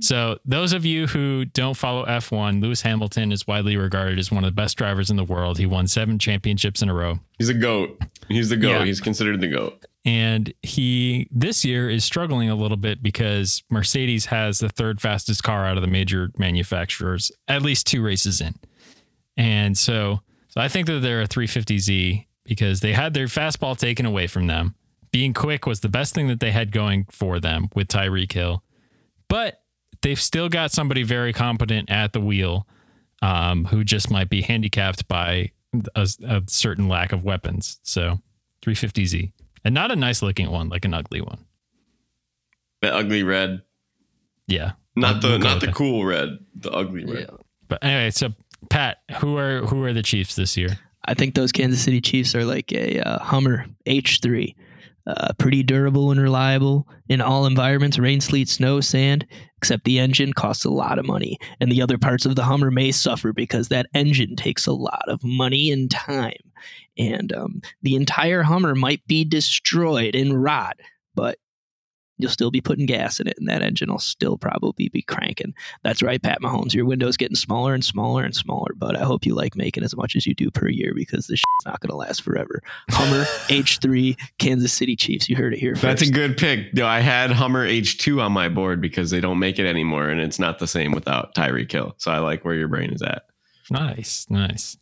So, 0.00 0.38
those 0.44 0.72
of 0.72 0.84
you 0.84 1.06
who 1.06 1.44
don't 1.44 1.76
follow 1.76 2.04
F1, 2.06 2.62
Lewis 2.62 2.82
Hamilton 2.82 3.32
is 3.32 3.46
widely 3.46 3.76
regarded 3.76 4.18
as 4.18 4.30
one 4.30 4.44
of 4.44 4.48
the 4.48 4.54
best 4.54 4.76
drivers 4.76 5.10
in 5.10 5.16
the 5.16 5.24
world. 5.24 5.58
He 5.58 5.66
won 5.66 5.88
seven 5.88 6.18
championships 6.18 6.82
in 6.82 6.88
a 6.88 6.94
row. 6.94 7.20
He's 7.38 7.48
a 7.48 7.54
goat. 7.54 8.00
He's 8.28 8.48
the 8.48 8.56
goat. 8.56 8.70
Yeah. 8.70 8.84
He's 8.84 9.00
considered 9.00 9.40
the 9.40 9.48
goat. 9.48 9.84
And 10.04 10.52
he 10.62 11.28
this 11.30 11.64
year 11.64 11.90
is 11.90 12.04
struggling 12.04 12.48
a 12.48 12.54
little 12.54 12.76
bit 12.76 13.02
because 13.02 13.62
Mercedes 13.70 14.26
has 14.26 14.60
the 14.60 14.68
third 14.68 15.00
fastest 15.00 15.42
car 15.42 15.66
out 15.66 15.76
of 15.76 15.82
the 15.82 15.88
major 15.88 16.30
manufacturers, 16.38 17.32
at 17.48 17.62
least 17.62 17.86
two 17.86 18.02
races 18.02 18.40
in. 18.40 18.54
And 19.36 19.76
so, 19.76 20.20
so 20.48 20.60
I 20.60 20.68
think 20.68 20.86
that 20.86 21.00
they're 21.00 21.22
a 21.22 21.28
350Z 21.28 22.26
because 22.44 22.80
they 22.80 22.92
had 22.92 23.14
their 23.14 23.26
fastball 23.26 23.76
taken 23.76 24.06
away 24.06 24.26
from 24.26 24.46
them. 24.46 24.74
Being 25.10 25.34
quick 25.34 25.66
was 25.66 25.80
the 25.80 25.88
best 25.88 26.14
thing 26.14 26.28
that 26.28 26.40
they 26.40 26.50
had 26.50 26.72
going 26.72 27.06
for 27.10 27.40
them 27.40 27.68
with 27.74 27.88
Tyreek 27.88 28.32
Hill. 28.32 28.62
But 29.28 29.62
they've 30.02 30.20
still 30.20 30.48
got 30.48 30.70
somebody 30.72 31.02
very 31.02 31.32
competent 31.32 31.90
at 31.90 32.12
the 32.12 32.20
wheel 32.20 32.66
um, 33.22 33.64
who 33.66 33.84
just 33.84 34.10
might 34.10 34.28
be 34.30 34.42
handicapped 34.42 35.08
by 35.08 35.50
a, 35.94 36.08
a 36.24 36.42
certain 36.48 36.88
lack 36.88 37.12
of 37.12 37.24
weapons. 37.24 37.78
So 37.82 38.20
350Z. 38.62 39.32
And 39.64 39.74
not 39.74 39.90
a 39.90 39.96
nice 39.96 40.22
looking 40.22 40.50
one, 40.50 40.68
like 40.68 40.84
an 40.84 40.94
ugly 40.94 41.20
one. 41.20 41.38
The 42.80 42.94
ugly 42.94 43.22
red, 43.24 43.62
Yeah. 44.46 44.72
not 44.94 45.22
We'll 45.22 45.32
the 45.32 45.38
not 45.44 45.60
the 45.60 45.66
that. 45.66 45.74
cool 45.74 46.04
red, 46.04 46.38
the 46.54 46.70
ugly 46.70 47.04
red. 47.04 47.28
But 47.66 47.82
anyway, 47.82 48.10
so 48.10 48.30
Pat, 48.70 48.98
who 49.20 49.36
are 49.36 49.62
who 49.66 49.82
are 49.84 49.92
the 49.92 50.02
Chiefs 50.02 50.36
this 50.36 50.56
year? 50.56 50.78
I 51.04 51.14
think 51.14 51.34
those 51.34 51.50
Kansas 51.52 51.80
City 51.82 52.00
Chiefs 52.00 52.34
are 52.36 52.44
like 52.44 52.72
a 52.72 53.00
uh, 53.00 53.18
Hummer 53.18 53.66
H3. 53.86 54.54
Uh, 55.08 55.32
pretty 55.38 55.62
durable 55.62 56.10
and 56.10 56.20
reliable 56.20 56.86
in 57.08 57.22
all 57.22 57.46
environments 57.46 57.98
rain, 57.98 58.20
sleet, 58.20 58.46
snow, 58.46 58.78
sand, 58.78 59.26
except 59.56 59.84
the 59.84 59.98
engine 59.98 60.34
costs 60.34 60.66
a 60.66 60.70
lot 60.70 60.98
of 60.98 61.06
money. 61.06 61.38
And 61.60 61.72
the 61.72 61.80
other 61.80 61.96
parts 61.96 62.26
of 62.26 62.36
the 62.36 62.44
Hummer 62.44 62.70
may 62.70 62.92
suffer 62.92 63.32
because 63.32 63.68
that 63.68 63.86
engine 63.94 64.36
takes 64.36 64.66
a 64.66 64.72
lot 64.72 65.04
of 65.08 65.24
money 65.24 65.70
and 65.70 65.90
time. 65.90 66.36
And 66.98 67.32
um, 67.32 67.62
the 67.80 67.96
entire 67.96 68.42
Hummer 68.42 68.74
might 68.74 69.06
be 69.06 69.24
destroyed 69.24 70.14
and 70.14 70.42
rot, 70.42 70.78
but 71.14 71.38
you'll 72.18 72.30
still 72.30 72.50
be 72.50 72.60
putting 72.60 72.86
gas 72.86 73.20
in 73.20 73.26
it, 73.26 73.36
and 73.38 73.48
that 73.48 73.62
engine 73.62 73.90
will 73.90 73.98
still 73.98 74.36
probably 74.36 74.88
be 74.88 75.02
cranking. 75.02 75.54
That's 75.82 76.02
right, 76.02 76.22
Pat 76.22 76.40
Mahomes. 76.42 76.74
Your 76.74 76.84
window's 76.84 77.16
getting 77.16 77.36
smaller 77.36 77.74
and 77.74 77.84
smaller 77.84 78.24
and 78.24 78.34
smaller, 78.34 78.72
but 78.76 78.96
I 78.96 79.04
hope 79.04 79.24
you 79.24 79.34
like 79.34 79.56
making 79.56 79.84
as 79.84 79.96
much 79.96 80.16
as 80.16 80.26
you 80.26 80.34
do 80.34 80.50
per 80.50 80.68
year 80.68 80.92
because 80.94 81.26
this 81.26 81.38
shit's 81.38 81.66
not 81.66 81.80
going 81.80 81.90
to 81.90 81.96
last 81.96 82.22
forever. 82.22 82.62
Hummer 82.90 83.24
H3 83.48 84.18
Kansas 84.38 84.72
City 84.72 84.96
Chiefs. 84.96 85.28
You 85.28 85.36
heard 85.36 85.54
it 85.54 85.58
here 85.58 85.74
first. 85.74 85.82
That's 85.82 86.02
a 86.02 86.10
good 86.10 86.36
pick. 86.36 86.74
No, 86.74 86.86
I 86.86 87.00
had 87.00 87.30
Hummer 87.30 87.66
H2 87.66 88.20
on 88.20 88.32
my 88.32 88.48
board 88.48 88.80
because 88.80 89.10
they 89.10 89.20
don't 89.20 89.38
make 89.38 89.58
it 89.58 89.66
anymore, 89.66 90.08
and 90.08 90.20
it's 90.20 90.38
not 90.38 90.58
the 90.58 90.66
same 90.66 90.92
without 90.92 91.34
Tyreek 91.34 91.68
Kill. 91.68 91.94
So 91.98 92.10
I 92.10 92.18
like 92.18 92.44
where 92.44 92.54
your 92.54 92.68
brain 92.68 92.90
is 92.92 93.02
at. 93.02 93.22
Nice, 93.70 94.26
nice. 94.30 94.76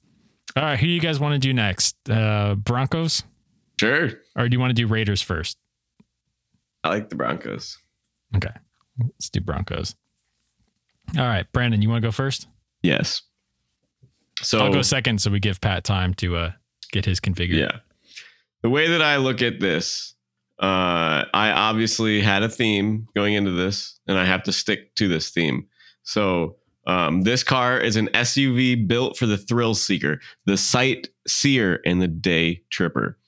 All 0.57 0.63
right, 0.63 0.79
who 0.79 0.87
you 0.87 1.01
guys 1.01 1.21
want 1.21 1.35
to 1.35 1.39
do 1.39 1.53
next? 1.53 1.97
Uh, 2.09 2.55
Broncos, 2.55 3.25
Sure, 3.79 4.11
or 4.37 4.49
do 4.49 4.55
you 4.55 4.61
want 4.61 4.71
to 4.71 4.75
do 4.75 4.87
Raiders 4.87 5.21
first? 5.21 5.59
I 6.87 6.91
like 6.91 7.09
the 7.09 7.17
Broncos. 7.17 7.79
Okay, 8.37 8.55
let's 9.01 9.29
do 9.29 9.41
Broncos. 9.41 9.95
All 11.19 11.25
right, 11.27 11.51
Brandon, 11.53 11.83
you 11.83 11.89
want 11.89 12.03
to 12.03 12.07
go 12.07 12.13
first? 12.13 12.49
Yes. 12.83 13.23
So 14.43 14.59
I'll 14.59 14.73
go 14.73 14.83
second, 14.83 15.21
so 15.21 15.31
we 15.31 15.41
give 15.41 15.61
Pat 15.61 15.85
time 15.85 16.15
to 16.15 16.37
uh, 16.37 16.53
get 16.93 17.05
his 17.05 17.21
configured. 17.21 17.59
Yeah. 17.59 17.79
The 18.63 18.71
way 18.71 18.89
that 18.89 19.03
I 19.03 19.17
look 19.17 19.43
at 19.43 19.61
this, 19.61 20.15
uh, 20.61 21.25
I 21.33 21.53
obviously 21.53 22.21
had 22.21 22.43
a 22.43 22.49
theme 22.49 23.09
going 23.15 23.35
into 23.35 23.53
this, 23.53 23.99
and 24.07 24.19
I 24.19 24.25
have 24.25 24.43
to 24.45 24.53
stick 24.53 24.95
to 24.97 25.09
this 25.09 25.31
theme. 25.31 25.67
So 26.03 26.57
um, 26.87 27.23
this 27.23 27.43
car 27.43 27.79
is 27.81 27.97
an 27.97 28.09
SUV 28.09 28.87
built 28.87 29.17
for 29.17 29.27
the 29.27 29.39
thrill 29.39 29.75
seeker, 29.75 30.21
the 30.45 30.57
sight 30.57 31.09
seer, 31.27 31.81
and 31.85 32.01
the 32.01 32.09
day 32.09 32.63
tripper. 32.71 33.19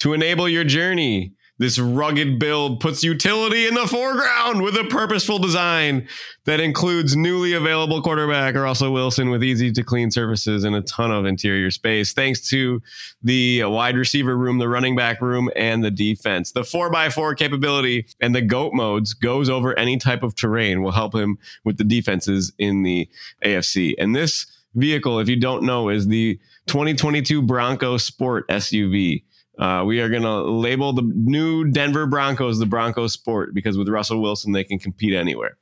To 0.00 0.12
enable 0.12 0.48
your 0.48 0.64
journey, 0.64 1.32
this 1.58 1.78
rugged 1.78 2.38
build 2.38 2.80
puts 2.80 3.02
utility 3.02 3.66
in 3.66 3.74
the 3.74 3.86
foreground 3.86 4.62
with 4.62 4.76
a 4.76 4.84
purposeful 4.84 5.38
design 5.38 6.06
that 6.44 6.60
includes 6.60 7.16
newly 7.16 7.54
available 7.54 8.02
quarterback 8.02 8.54
Russell 8.54 8.92
Wilson 8.92 9.30
with 9.30 9.42
easy 9.42 9.72
to 9.72 9.82
clean 9.82 10.10
surfaces 10.10 10.64
and 10.64 10.76
a 10.76 10.82
ton 10.82 11.10
of 11.10 11.24
interior 11.24 11.70
space, 11.70 12.12
thanks 12.12 12.48
to 12.48 12.82
the 13.22 13.64
wide 13.64 13.96
receiver 13.96 14.36
room, 14.36 14.58
the 14.58 14.68
running 14.68 14.94
back 14.94 15.20
room, 15.20 15.50
and 15.56 15.82
the 15.82 15.90
defense. 15.90 16.52
The 16.52 16.60
4x4 16.60 17.36
capability 17.36 18.06
and 18.20 18.34
the 18.34 18.42
GOAT 18.42 18.74
modes 18.74 19.14
goes 19.14 19.48
over 19.48 19.76
any 19.78 19.96
type 19.96 20.22
of 20.22 20.34
terrain, 20.34 20.82
will 20.82 20.92
help 20.92 21.14
him 21.14 21.38
with 21.64 21.78
the 21.78 21.84
defenses 21.84 22.52
in 22.58 22.82
the 22.82 23.08
AFC. 23.44 23.94
And 23.98 24.14
this 24.14 24.46
vehicle, 24.74 25.18
if 25.18 25.28
you 25.28 25.36
don't 25.36 25.64
know, 25.64 25.88
is 25.88 26.06
the 26.06 26.38
2022 26.66 27.42
Bronco 27.42 27.96
Sport 27.96 28.46
SUV. 28.48 29.22
Uh, 29.58 29.82
we 29.86 30.00
are 30.00 30.08
going 30.08 30.22
to 30.22 30.42
label 30.42 30.92
the 30.92 31.02
new 31.02 31.64
Denver 31.70 32.06
Broncos 32.06 32.58
the 32.58 32.66
Broncos 32.66 33.12
Sport 33.14 33.54
because 33.54 33.78
with 33.78 33.88
Russell 33.88 34.20
Wilson, 34.20 34.52
they 34.52 34.64
can 34.64 34.78
compete 34.78 35.14
anywhere. 35.14 35.56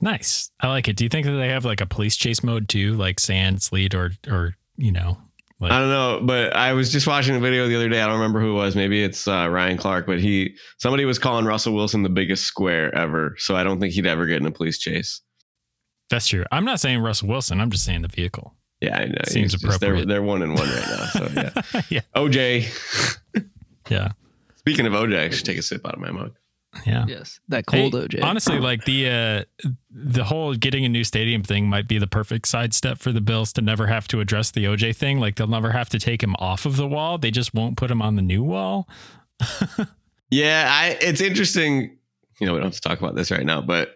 Nice. 0.00 0.50
I 0.60 0.68
like 0.68 0.88
it. 0.88 0.96
Do 0.96 1.04
you 1.04 1.08
think 1.08 1.24
that 1.26 1.32
they 1.32 1.48
have 1.48 1.64
like 1.64 1.80
a 1.80 1.86
police 1.86 2.16
chase 2.16 2.42
mode 2.42 2.68
too, 2.68 2.94
like 2.94 3.20
sand, 3.20 3.62
sleet, 3.62 3.94
or 3.94 4.12
or 4.28 4.56
you 4.76 4.92
know? 4.92 5.18
Like, 5.60 5.70
I 5.70 5.78
don't 5.78 5.88
know, 5.88 6.20
but 6.24 6.54
I 6.54 6.72
was 6.72 6.90
just 6.90 7.06
watching 7.06 7.36
a 7.36 7.40
video 7.40 7.68
the 7.68 7.76
other 7.76 7.88
day. 7.88 8.02
I 8.02 8.06
don't 8.06 8.16
remember 8.16 8.40
who 8.40 8.50
it 8.50 8.54
was. 8.54 8.74
Maybe 8.74 9.02
it's 9.02 9.28
uh, 9.28 9.48
Ryan 9.48 9.78
Clark, 9.78 10.04
but 10.04 10.18
he 10.20 10.56
somebody 10.78 11.04
was 11.04 11.18
calling 11.18 11.46
Russell 11.46 11.74
Wilson 11.74 12.02
the 12.02 12.08
biggest 12.08 12.44
square 12.44 12.92
ever. 12.94 13.36
So 13.38 13.54
I 13.54 13.62
don't 13.62 13.78
think 13.80 13.94
he'd 13.94 14.04
ever 14.06 14.26
get 14.26 14.40
in 14.40 14.46
a 14.46 14.50
police 14.50 14.78
chase. 14.78 15.22
that's 16.10 16.26
true. 16.26 16.44
I'm 16.50 16.64
not 16.64 16.80
saying 16.80 16.98
Russell 16.98 17.28
Wilson. 17.28 17.60
I'm 17.60 17.70
just 17.70 17.84
saying 17.84 18.02
the 18.02 18.08
vehicle. 18.08 18.54
Yeah, 18.84 18.98
I 18.98 19.04
know. 19.06 19.14
Seems 19.26 19.52
He's 19.52 19.62
just- 19.62 19.80
they're 19.80 19.90
appropriate. 19.94 20.08
they're 20.08 20.22
one 20.22 20.42
and 20.42 20.54
one 20.54 20.68
right 20.68 20.86
now. 20.88 21.04
So 21.06 21.28
yeah. 21.34 21.82
yeah. 21.90 22.00
OJ. 22.14 23.44
Yeah. 23.88 24.12
Speaking 24.56 24.86
of 24.86 24.92
OJ, 24.92 25.18
I 25.18 25.30
should 25.30 25.44
take 25.44 25.58
a 25.58 25.62
sip 25.62 25.86
out 25.86 25.94
of 25.94 26.00
my 26.00 26.10
mug. 26.10 26.32
Yeah. 26.86 27.04
Yes, 27.06 27.38
that 27.48 27.64
Hey, 27.70 27.88
cold 27.88 27.94
OJ. 28.10 28.22
Honestly, 28.24 28.58
like 28.58 28.84
the 28.84 29.08
uh, 29.08 29.68
the 29.90 30.24
whole 30.24 30.54
getting 30.54 30.84
a 30.84 30.88
new 30.88 31.04
stadium 31.04 31.42
thing 31.44 31.68
might 31.68 31.86
be 31.86 31.98
the 31.98 32.08
perfect 32.08 32.48
sidestep 32.48 32.98
for 32.98 33.12
the 33.12 33.20
Bills 33.20 33.52
to 33.52 33.62
never 33.62 33.86
have 33.86 34.08
to 34.08 34.18
address 34.20 34.50
the 34.50 34.64
OJ 34.64 34.96
thing. 34.96 35.20
Like 35.20 35.36
they'll 35.36 35.46
never 35.46 35.70
have 35.70 35.88
to 35.90 36.00
take 36.00 36.20
him 36.22 36.34
off 36.40 36.66
of 36.66 36.76
the 36.76 36.88
wall. 36.88 37.16
They 37.18 37.30
just 37.30 37.54
won't 37.54 37.76
put 37.76 37.90
him 37.92 38.02
on 38.02 38.16
the 38.16 38.22
new 38.22 38.42
wall. 38.42 38.88
Yeah, 40.30 40.68
I 40.68 40.98
it's 41.00 41.20
interesting. 41.20 41.96
You 42.40 42.46
know, 42.46 42.54
we 42.54 42.58
don't 42.58 42.66
have 42.72 42.74
to 42.74 42.80
talk 42.80 42.98
about 42.98 43.14
this 43.14 43.30
right 43.30 43.44
now, 43.46 43.60
but 43.60 43.90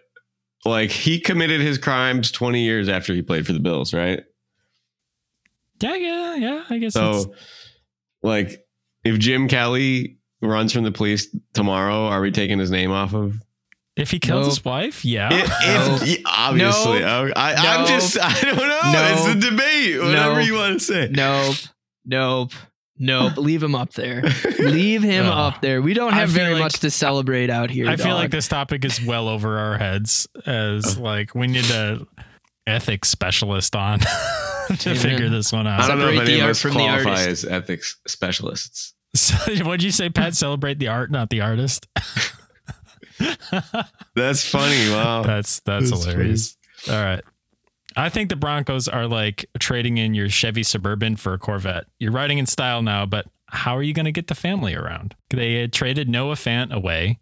like 0.63 0.89
he 0.89 1.19
committed 1.19 1.59
his 1.59 1.77
crimes 1.77 2.31
20 2.31 2.61
years 2.61 2.87
after 2.87 3.13
he 3.13 3.21
played 3.21 3.45
for 3.45 3.51
the 3.51 3.59
Bills, 3.59 3.93
right? 3.93 4.23
Yeah, 5.81 5.95
yeah, 5.95 6.35
yeah. 6.35 6.63
I 6.69 6.77
guess. 6.77 6.95
it's, 6.95 7.23
So 7.23 7.33
like 8.23 8.65
if 9.03 9.17
Jim 9.19 9.47
Kelly 9.47 10.17
runs 10.41 10.71
from 10.73 10.83
the 10.83 10.91
police 10.91 11.33
tomorrow, 11.53 12.05
are 12.07 12.21
we 12.21 12.31
taking 12.31 12.59
his 12.59 12.71
name 12.71 12.91
off 12.91 13.13
of 13.13 13.35
if 13.95 14.11
he 14.11 14.19
killed 14.19 14.43
Nope. 14.43 14.49
his 14.51 14.63
wife, 14.63 15.03
yeah. 15.03 15.29
If, 15.31 15.51
if- 16.03 16.23
No. 16.23 16.29
obviously, 16.31 16.99
No. 16.99 17.31
I, 17.35 17.53
I'm 17.55 17.85
just, 17.87 18.17
I 18.21 18.33
don't 18.41 18.55
know. 18.55 18.91
No. 18.93 19.13
It's 19.13 19.27
a 19.45 19.49
debate, 19.49 19.99
whatever 20.01 20.35
No. 20.35 20.39
you 20.39 20.53
want 20.53 20.79
to 20.79 20.85
say. 20.85 21.09
nope, 21.11 21.55
nope, 22.05 22.51
nope. 22.97 23.35
Leave 23.37 23.61
him 23.61 23.75
up 23.75 23.91
there. 23.93 24.21
Leave 24.59 25.03
him 25.03 25.25
Oh. 25.27 25.31
up 25.31 25.61
there. 25.61 25.81
We 25.81 25.93
don't 25.93 26.13
have 26.13 26.29
very 26.29 26.53
like- 26.53 26.63
much 26.63 26.79
to 26.79 26.91
celebrate 26.91 27.49
out 27.49 27.69
here. 27.69 27.89
I 27.89 27.97
feel 27.97 28.15
like 28.15 28.31
this 28.31 28.47
topic 28.47 28.85
is 28.85 29.03
well 29.03 29.27
over 29.27 29.57
our 29.57 29.77
heads. 29.77 30.27
As 30.45 30.97
like 30.99 31.35
we 31.35 31.47
need 31.47 31.69
a 31.69 32.05
ethics 32.67 33.09
specialist 33.09 33.75
on 33.75 33.99
to 34.79 34.89
Amen. 34.89 35.01
figure 35.01 35.29
this 35.29 35.51
one 35.51 35.67
out. 35.67 35.79
I 35.79 35.83
out. 35.83 35.87
don't 35.87 35.99
know 35.99 36.09
if 36.09 36.15
Separate 36.15 36.29
any 36.29 36.37
the 36.37 36.41
of 36.41 36.47
art 36.47 36.51
us 36.51 36.61
qualify 37.05 37.29
as 37.29 37.45
ethics 37.45 37.97
specialists. 38.07 38.93
So, 39.15 39.35
what'd 39.65 39.83
you 39.83 39.91
say, 39.91 40.09
Pat? 40.09 40.35
Celebrate 40.35 40.79
the 40.79 40.87
art, 40.87 41.11
not 41.11 41.29
the 41.29 41.41
artist. 41.41 41.87
That's 44.15 44.47
funny. 44.47 44.89
Wow. 44.91 45.23
That's 45.23 45.59
that's, 45.61 45.89
That's 45.89 46.05
hilarious. 46.05 46.57
All 46.87 46.95
right. 46.95 47.23
I 47.95 48.09
think 48.09 48.29
the 48.29 48.35
Broncos 48.35 48.87
are 48.87 49.07
like 49.07 49.49
trading 49.59 49.97
in 49.97 50.13
your 50.13 50.29
Chevy 50.29 50.63
Suburban 50.63 51.15
for 51.15 51.33
a 51.33 51.39
Corvette. 51.39 51.85
You're 51.97 52.11
riding 52.11 52.37
in 52.37 52.45
style 52.45 52.81
now, 52.81 53.05
but 53.05 53.25
how 53.47 53.75
are 53.75 53.83
you 53.83 53.93
going 53.93 54.05
to 54.05 54.11
get 54.11 54.27
the 54.27 54.35
family 54.35 54.75
around? 54.75 55.15
They 55.31 55.55
had 55.55 55.73
traded 55.73 56.07
Noah 56.07 56.35
Fant 56.35 56.71
away, 56.71 57.19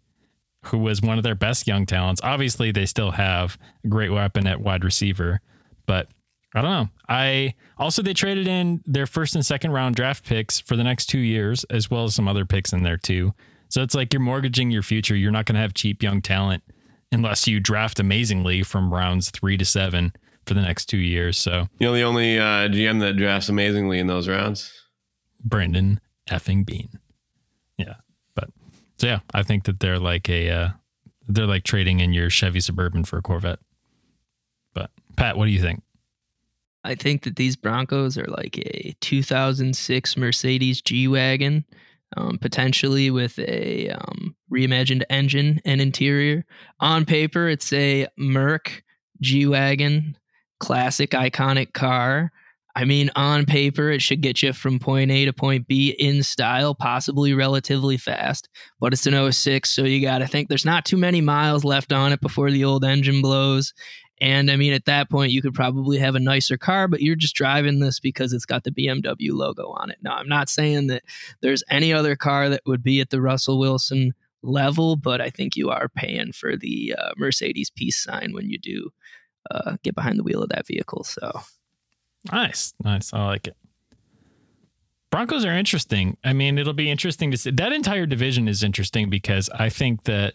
who 0.66 0.78
was 0.78 1.00
one 1.00 1.16
of 1.16 1.24
their 1.24 1.34
best 1.34 1.66
young 1.66 1.86
talents. 1.86 2.20
Obviously, 2.22 2.70
they 2.70 2.86
still 2.86 3.12
have 3.12 3.56
a 3.82 3.88
great 3.88 4.10
weapon 4.10 4.46
at 4.46 4.60
wide 4.60 4.84
receiver, 4.84 5.40
but 5.86 6.08
I 6.54 6.62
don't 6.62 6.70
know. 6.70 6.88
I 7.08 7.54
also 7.76 8.02
they 8.02 8.14
traded 8.14 8.46
in 8.48 8.82
their 8.86 9.06
first 9.06 9.34
and 9.34 9.44
second 9.44 9.72
round 9.72 9.96
draft 9.96 10.24
picks 10.24 10.60
for 10.60 10.76
the 10.76 10.84
next 10.84 11.06
two 11.06 11.18
years, 11.18 11.64
as 11.64 11.90
well 11.90 12.04
as 12.04 12.14
some 12.14 12.26
other 12.26 12.44
picks 12.46 12.72
in 12.72 12.82
there 12.82 12.96
too. 12.96 13.34
So 13.68 13.82
it's 13.82 13.94
like 13.94 14.14
you're 14.14 14.22
mortgaging 14.22 14.70
your 14.70 14.82
future. 14.82 15.14
You're 15.14 15.30
not 15.30 15.44
going 15.44 15.56
to 15.56 15.60
have 15.60 15.74
cheap 15.74 16.02
young 16.02 16.22
talent 16.22 16.62
unless 17.12 17.46
you 17.46 17.60
draft 17.60 18.00
amazingly 18.00 18.62
from 18.62 18.92
rounds 18.92 19.30
three 19.30 19.56
to 19.58 19.64
seven 19.64 20.12
for 20.46 20.54
the 20.54 20.62
next 20.62 20.86
two 20.86 20.98
years. 20.98 21.36
So 21.36 21.68
You 21.78 21.86
know, 21.86 21.92
the 21.92 22.02
only 22.02 22.38
uh, 22.38 22.68
GM 22.68 23.00
that 23.00 23.16
drafts 23.16 23.50
amazingly 23.50 23.98
in 23.98 24.06
those 24.06 24.26
rounds. 24.26 24.72
Brandon 25.44 26.00
effing 26.30 26.64
Bean. 26.64 26.88
Yeah. 27.76 27.96
But 28.34 28.48
so 28.98 29.06
yeah, 29.06 29.20
I 29.34 29.42
think 29.42 29.64
that 29.64 29.80
they're 29.80 29.98
like 29.98 30.28
a 30.30 30.50
uh, 30.50 30.68
they're 31.28 31.46
like 31.46 31.64
trading 31.64 32.00
in 32.00 32.14
your 32.14 32.30
Chevy 32.30 32.60
Suburban 32.60 33.04
for 33.04 33.18
a 33.18 33.22
Corvette. 33.22 33.58
But 34.72 34.90
Pat, 35.16 35.36
what 35.36 35.44
do 35.44 35.50
you 35.50 35.60
think? 35.60 35.82
I 36.88 36.94
think 36.94 37.24
that 37.24 37.36
these 37.36 37.54
Broncos 37.54 38.16
are 38.16 38.26
like 38.28 38.56
a 38.56 38.96
2006 39.02 40.16
Mercedes 40.16 40.80
G 40.80 41.06
wagon, 41.06 41.66
um, 42.16 42.38
potentially 42.38 43.10
with 43.10 43.38
a 43.40 43.90
um, 43.90 44.34
reimagined 44.50 45.02
engine 45.10 45.60
and 45.66 45.82
interior. 45.82 46.46
On 46.80 47.04
paper, 47.04 47.46
it's 47.46 47.70
a 47.74 48.06
Merc 48.16 48.82
G 49.20 49.46
wagon, 49.46 50.16
classic, 50.60 51.10
iconic 51.10 51.74
car. 51.74 52.32
I 52.74 52.86
mean, 52.86 53.10
on 53.16 53.44
paper, 53.44 53.90
it 53.90 54.00
should 54.00 54.22
get 54.22 54.42
you 54.42 54.54
from 54.54 54.78
point 54.78 55.10
A 55.10 55.26
to 55.26 55.32
point 55.34 55.68
B 55.68 55.94
in 55.98 56.22
style, 56.22 56.74
possibly 56.74 57.34
relatively 57.34 57.98
fast. 57.98 58.48
But 58.80 58.94
it's 58.94 59.06
an 59.06 59.30
06, 59.30 59.68
so 59.68 59.84
you 59.84 60.00
got 60.00 60.18
to 60.18 60.26
think 60.26 60.48
there's 60.48 60.64
not 60.64 60.86
too 60.86 60.96
many 60.96 61.20
miles 61.20 61.64
left 61.64 61.92
on 61.92 62.14
it 62.14 62.22
before 62.22 62.50
the 62.50 62.64
old 62.64 62.82
engine 62.82 63.20
blows. 63.20 63.74
And 64.20 64.50
I 64.50 64.56
mean, 64.56 64.72
at 64.72 64.86
that 64.86 65.10
point, 65.10 65.32
you 65.32 65.40
could 65.40 65.54
probably 65.54 65.98
have 65.98 66.14
a 66.14 66.20
nicer 66.20 66.56
car, 66.56 66.88
but 66.88 67.00
you're 67.02 67.16
just 67.16 67.36
driving 67.36 67.78
this 67.78 68.00
because 68.00 68.32
it's 68.32 68.46
got 68.46 68.64
the 68.64 68.70
BMW 68.70 69.30
logo 69.32 69.70
on 69.70 69.90
it. 69.90 69.98
Now, 70.02 70.16
I'm 70.16 70.28
not 70.28 70.48
saying 70.48 70.88
that 70.88 71.04
there's 71.40 71.62
any 71.70 71.92
other 71.92 72.16
car 72.16 72.48
that 72.48 72.62
would 72.66 72.82
be 72.82 73.00
at 73.00 73.10
the 73.10 73.20
Russell 73.20 73.58
Wilson 73.58 74.12
level, 74.42 74.96
but 74.96 75.20
I 75.20 75.30
think 75.30 75.56
you 75.56 75.70
are 75.70 75.88
paying 75.88 76.32
for 76.32 76.56
the 76.56 76.94
uh, 76.98 77.10
Mercedes 77.16 77.70
peace 77.70 78.02
sign 78.02 78.32
when 78.32 78.50
you 78.50 78.58
do 78.58 78.90
uh, 79.50 79.76
get 79.82 79.94
behind 79.94 80.18
the 80.18 80.24
wheel 80.24 80.42
of 80.42 80.48
that 80.50 80.66
vehicle. 80.66 81.04
So, 81.04 81.40
Nice, 82.32 82.74
nice. 82.82 83.12
I 83.12 83.24
like 83.24 83.46
it. 83.46 83.56
Broncos 85.10 85.44
are 85.44 85.52
interesting. 85.52 86.16
I 86.22 86.32
mean, 86.32 86.58
it'll 86.58 86.74
be 86.74 86.90
interesting 86.90 87.30
to 87.30 87.36
see. 87.36 87.50
That 87.50 87.72
entire 87.72 88.06
division 88.06 88.46
is 88.46 88.62
interesting 88.62 89.08
because 89.08 89.48
I 89.50 89.70
think 89.70 90.04
that 90.04 90.34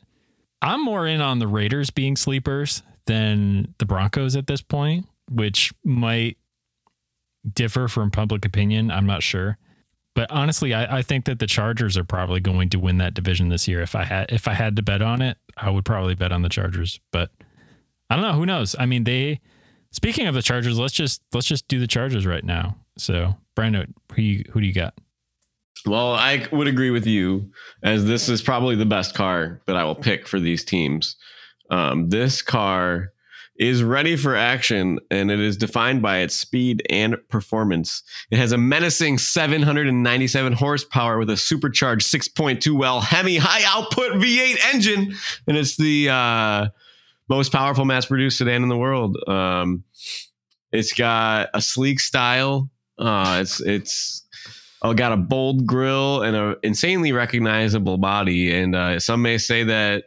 I'm 0.62 0.84
more 0.84 1.06
in 1.06 1.22
on 1.22 1.40
the 1.40 1.48
Raiders 1.48 1.90
being 1.90 2.16
sleepers 2.16 2.82
than 3.06 3.74
the 3.78 3.86
Broncos 3.86 4.36
at 4.36 4.48
this 4.48 4.62
point, 4.62 5.08
which 5.30 5.74
might 5.84 6.38
differ 7.54 7.88
from 7.88 8.12
public 8.12 8.46
opinion. 8.46 8.92
I'm 8.92 9.06
not 9.06 9.24
sure. 9.24 9.58
But 10.16 10.30
honestly, 10.32 10.74
I, 10.74 11.00
I 11.00 11.02
think 11.02 11.26
that 11.26 11.40
the 11.40 11.48
Chargers 11.48 11.98
are 11.98 12.04
probably 12.04 12.40
going 12.40 12.70
to 12.70 12.80
win 12.80 13.00
that 13.00 13.16
division 13.16 13.50
this 13.50 13.68
year. 13.68 13.82
If 13.82 13.96
I 13.96 14.04
had 14.04 14.32
if 14.32 14.48
I 14.48 14.54
had 14.54 14.76
to 14.76 14.84
bet 14.84 15.02
on 15.02 15.22
it, 15.22 15.38
I 15.58 15.70
would 15.70 15.86
probably 15.86 16.14
bet 16.14 16.32
on 16.32 16.44
the 16.44 16.50
Chargers. 16.50 17.00
But 17.12 17.32
I 18.10 18.16
don't 18.16 18.24
know. 18.24 18.34
Who 18.34 18.46
knows? 18.46 18.76
I 18.78 18.86
mean, 18.86 19.06
they 19.06 19.42
Speaking 19.94 20.26
of 20.26 20.34
the 20.34 20.42
Chargers, 20.42 20.80
let's 20.80 20.94
just 20.94 21.22
let's 21.34 21.46
just 21.46 21.68
do 21.68 21.80
the 21.80 21.88
Chargers 21.88 22.26
right 22.26 22.44
now. 22.44 22.76
So, 22.98 23.36
Brandon, 23.56 23.94
who 24.14 24.22
you, 24.24 24.44
who 24.52 24.60
do 24.60 24.66
you 24.66 24.74
got? 24.74 24.96
Well, 25.86 26.14
I 26.14 26.48
would 26.52 26.68
agree 26.68 26.90
with 26.90 27.06
you, 27.06 27.52
as 27.84 28.06
this 28.06 28.28
is 28.28 28.42
probably 28.42 28.76
the 28.76 28.86
best 28.86 29.14
car 29.14 29.62
that 29.68 29.76
I 29.76 29.84
will 29.84 29.96
pick 29.96 30.28
for 30.28 30.40
these 30.40 30.64
teams. 30.64 31.16
Um, 31.70 32.10
this 32.10 32.42
car 32.42 33.10
is 33.56 33.84
ready 33.84 34.16
for 34.16 34.36
action, 34.36 35.00
and 35.12 35.30
it 35.30 35.40
is 35.40 35.58
defined 35.58 36.02
by 36.02 36.20
its 36.20 36.36
speed 36.36 36.82
and 36.90 37.16
performance. 37.30 38.02
It 38.32 38.38
has 38.38 38.52
a 38.52 38.58
menacing 38.58 39.20
797 39.20 40.54
horsepower 40.54 41.20
with 41.20 41.30
a 41.30 41.38
supercharged 41.38 42.12
6.2 42.12 42.78
well 42.78 43.00
Hemi 43.02 43.38
high 43.38 43.64
output 43.66 44.14
V8 44.14 44.58
engine, 44.74 45.14
and 45.48 45.56
it's 45.56 45.78
the 45.78 46.10
uh, 46.10 46.68
most 47.30 47.52
powerful 47.52 47.86
mass 47.86 48.08
produced 48.08 48.40
sedan 48.40 48.64
in 48.64 48.70
the 48.70 48.78
world. 48.78 49.18
Um, 49.28 49.84
It's 50.72 50.92
got 50.94 51.50
a 51.54 51.62
sleek 51.62 52.00
style. 52.00 52.72
Uh, 52.98 53.40
it's 53.42 53.62
it's 53.62 54.26
uh, 54.82 54.94
got 54.94 55.12
a 55.12 55.18
bold 55.18 55.68
grill 55.68 56.24
and 56.24 56.36
a 56.36 56.58
insanely 56.64 57.12
recognizable 57.12 58.00
body. 58.00 58.52
And 58.52 58.76
uh, 58.76 59.00
some 59.00 59.22
may 59.22 59.38
say 59.38 59.64
that 59.66 60.06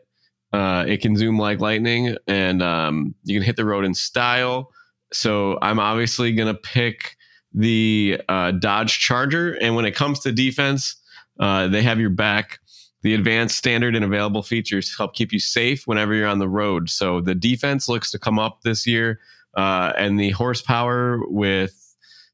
uh, 0.57 0.85
it 0.89 1.03
can 1.03 1.15
zoom 1.17 1.39
like 1.39 1.61
lightning, 1.61 2.17
and 2.27 2.63
um, 2.63 3.15
you 3.25 3.39
can 3.39 3.45
hit 3.45 3.57
the 3.57 3.65
road 3.65 3.85
in 3.85 3.93
style. 3.93 4.73
So 5.13 5.59
I'm 5.61 5.79
obviously 5.79 6.33
gonna 6.33 6.55
pick 6.55 7.17
the 7.53 8.23
uh, 8.29 8.53
Dodge 8.53 8.99
Charger. 8.99 9.53
And 9.61 9.77
when 9.77 9.85
it 9.85 9.95
comes 9.95 10.21
to 10.21 10.33
defense, 10.33 10.97
uh, 11.39 11.69
they 11.69 11.83
have 11.83 12.01
your 12.01 12.11
back. 12.11 12.61
The 13.03 13.13
advanced 13.13 13.57
standard 13.57 13.95
and 13.95 14.05
available 14.05 14.43
features 14.43 14.97
help 14.97 15.15
keep 15.15 15.31
you 15.31 15.39
safe 15.39 15.87
whenever 15.87 16.15
you're 16.15 16.27
on 16.27 16.39
the 16.39 16.49
road. 16.49 16.89
So 16.89 17.21
the 17.21 17.35
defense 17.35 17.87
looks 17.87 18.11
to 18.13 18.19
come 18.19 18.39
up 18.39 18.63
this 18.63 18.87
year, 18.87 19.21
uh, 19.59 19.93
and 19.99 20.19
the 20.19 20.31
horsepower 20.31 21.21
with 21.29 21.75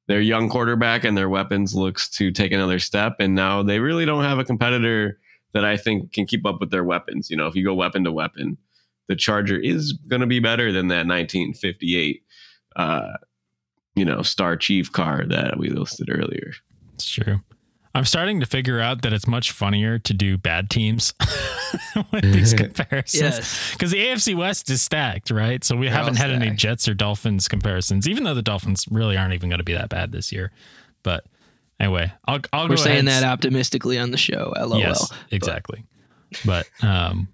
their 0.07 0.21
young 0.21 0.49
quarterback 0.49 1.03
and 1.03 1.19
their 1.19 1.29
weapons 1.29 1.75
looks 1.75 2.09
to 2.11 2.31
take 2.31 2.53
another 2.53 2.79
step. 2.79 3.17
And 3.19 3.35
now 3.35 3.65
they 3.65 3.81
really 3.81 4.05
don't 4.05 4.25
have 4.25 4.39
a 4.39 4.45
competitor 4.45 5.19
that 5.53 5.65
I 5.65 5.77
think 5.77 6.13
can 6.13 6.27
keep 6.27 6.47
up 6.47 6.61
with 6.61 6.71
their 6.71 6.85
weapons. 6.85 7.31
You 7.31 7.37
know, 7.37 7.47
if 7.47 7.55
you 7.55 7.65
go 7.65 7.75
weapon 7.75 8.05
to 8.05 8.13
weapon, 8.13 8.57
the 9.09 9.17
Charger 9.17 9.59
is 9.59 9.93
going 10.09 10.21
to 10.21 10.27
be 10.27 10.41
better 10.41 10.73
than 10.73 10.89
that 10.89 11.07
1958, 11.07 12.23
uh, 12.77 13.13
you 13.95 14.05
know, 14.05 14.23
Star 14.23 14.57
Chief 14.57 14.91
car 14.91 15.25
that 15.27 15.59
we 15.59 15.69
listed 15.69 16.09
earlier. 16.11 16.53
It's 16.95 17.07
true. 17.07 17.41
I'm 17.95 18.07
starting 18.07 18.41
to 18.41 18.47
figure 18.47 18.81
out 18.81 19.03
that 19.03 19.13
it's 19.13 19.27
much 19.27 19.53
funnier 19.53 19.99
to 19.99 20.15
do 20.15 20.39
bad 20.39 20.71
teams 20.71 21.13
with 22.13 22.25
these 22.33 22.55
comparisons. 22.57 23.23
Yes. 23.23 23.73
Because 23.73 23.91
the 23.91 23.99
AFC 23.99 24.35
West 24.35 24.71
is 24.71 24.81
stacked, 24.81 25.31
right? 25.31 25.63
So 25.63 25.77
we 25.77 25.87
They're 25.87 25.97
haven't 25.97 26.17
all 26.17 26.29
had 26.29 26.31
any. 26.31 26.51
Jets 26.53 26.89
or 26.89 26.95
Dolphins 26.95 27.49
comparisons, 27.49 28.09
even 28.09 28.25
though 28.25 28.35
the 28.35 28.43
Dolphins 28.43 28.87
really 28.91 29.17
aren't 29.17 29.35
even 29.35 29.51
going 29.51 29.59
to 29.59 29.65
be 29.65 29.75
that 29.75 29.91
bad 29.91 30.13
this 30.13 30.33
year. 30.33 30.53
But 31.03 31.27
anyway, 31.83 32.13
I'll, 32.27 32.41
I'll 32.53 32.69
We're 32.69 32.77
go 32.77 32.83
saying 32.83 33.05
that 33.07 33.25
optimistically 33.25 33.99
on 33.99 34.11
the 34.11 34.17
show. 34.17 34.55
LOL. 34.57 34.79
Yes, 34.79 35.09
But 35.09 35.19
exactly. 35.31 35.85
But 36.47 36.69
um, 36.83 37.29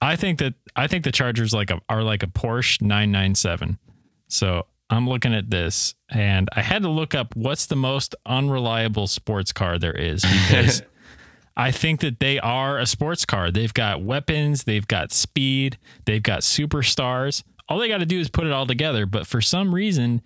I 0.00 0.16
think 0.16 0.38
that 0.38 0.54
I 0.76 0.86
think 0.86 1.04
the 1.04 1.12
Chargers 1.12 1.52
like 1.52 1.70
a, 1.70 1.80
are 1.88 2.02
like 2.02 2.22
a 2.22 2.26
Porsche 2.26 2.82
997. 2.82 3.78
So 4.28 4.66
I'm 4.90 5.08
looking 5.08 5.34
at 5.34 5.50
this, 5.50 5.94
and 6.10 6.48
I 6.52 6.60
had 6.60 6.82
to 6.82 6.88
look 6.88 7.14
up 7.14 7.34
what's 7.34 7.66
the 7.66 7.76
most 7.76 8.14
unreliable 8.26 9.06
sports 9.06 9.52
car 9.52 9.78
there 9.78 9.96
is 9.96 10.22
because 10.48 10.82
I 11.56 11.70
think 11.70 12.00
that 12.00 12.20
they 12.20 12.38
are 12.38 12.78
a 12.78 12.86
sports 12.86 13.24
car. 13.24 13.50
They've 13.50 13.74
got 13.74 14.02
weapons, 14.02 14.64
they've 14.64 14.86
got 14.86 15.12
speed, 15.12 15.78
they've 16.04 16.22
got 16.22 16.40
superstars. 16.40 17.42
All 17.68 17.78
they 17.78 17.88
got 17.88 17.98
to 17.98 18.06
do 18.06 18.20
is 18.20 18.28
put 18.28 18.46
it 18.46 18.52
all 18.52 18.66
together. 18.66 19.06
But 19.06 19.26
for 19.26 19.40
some 19.40 19.74
reason, 19.74 20.20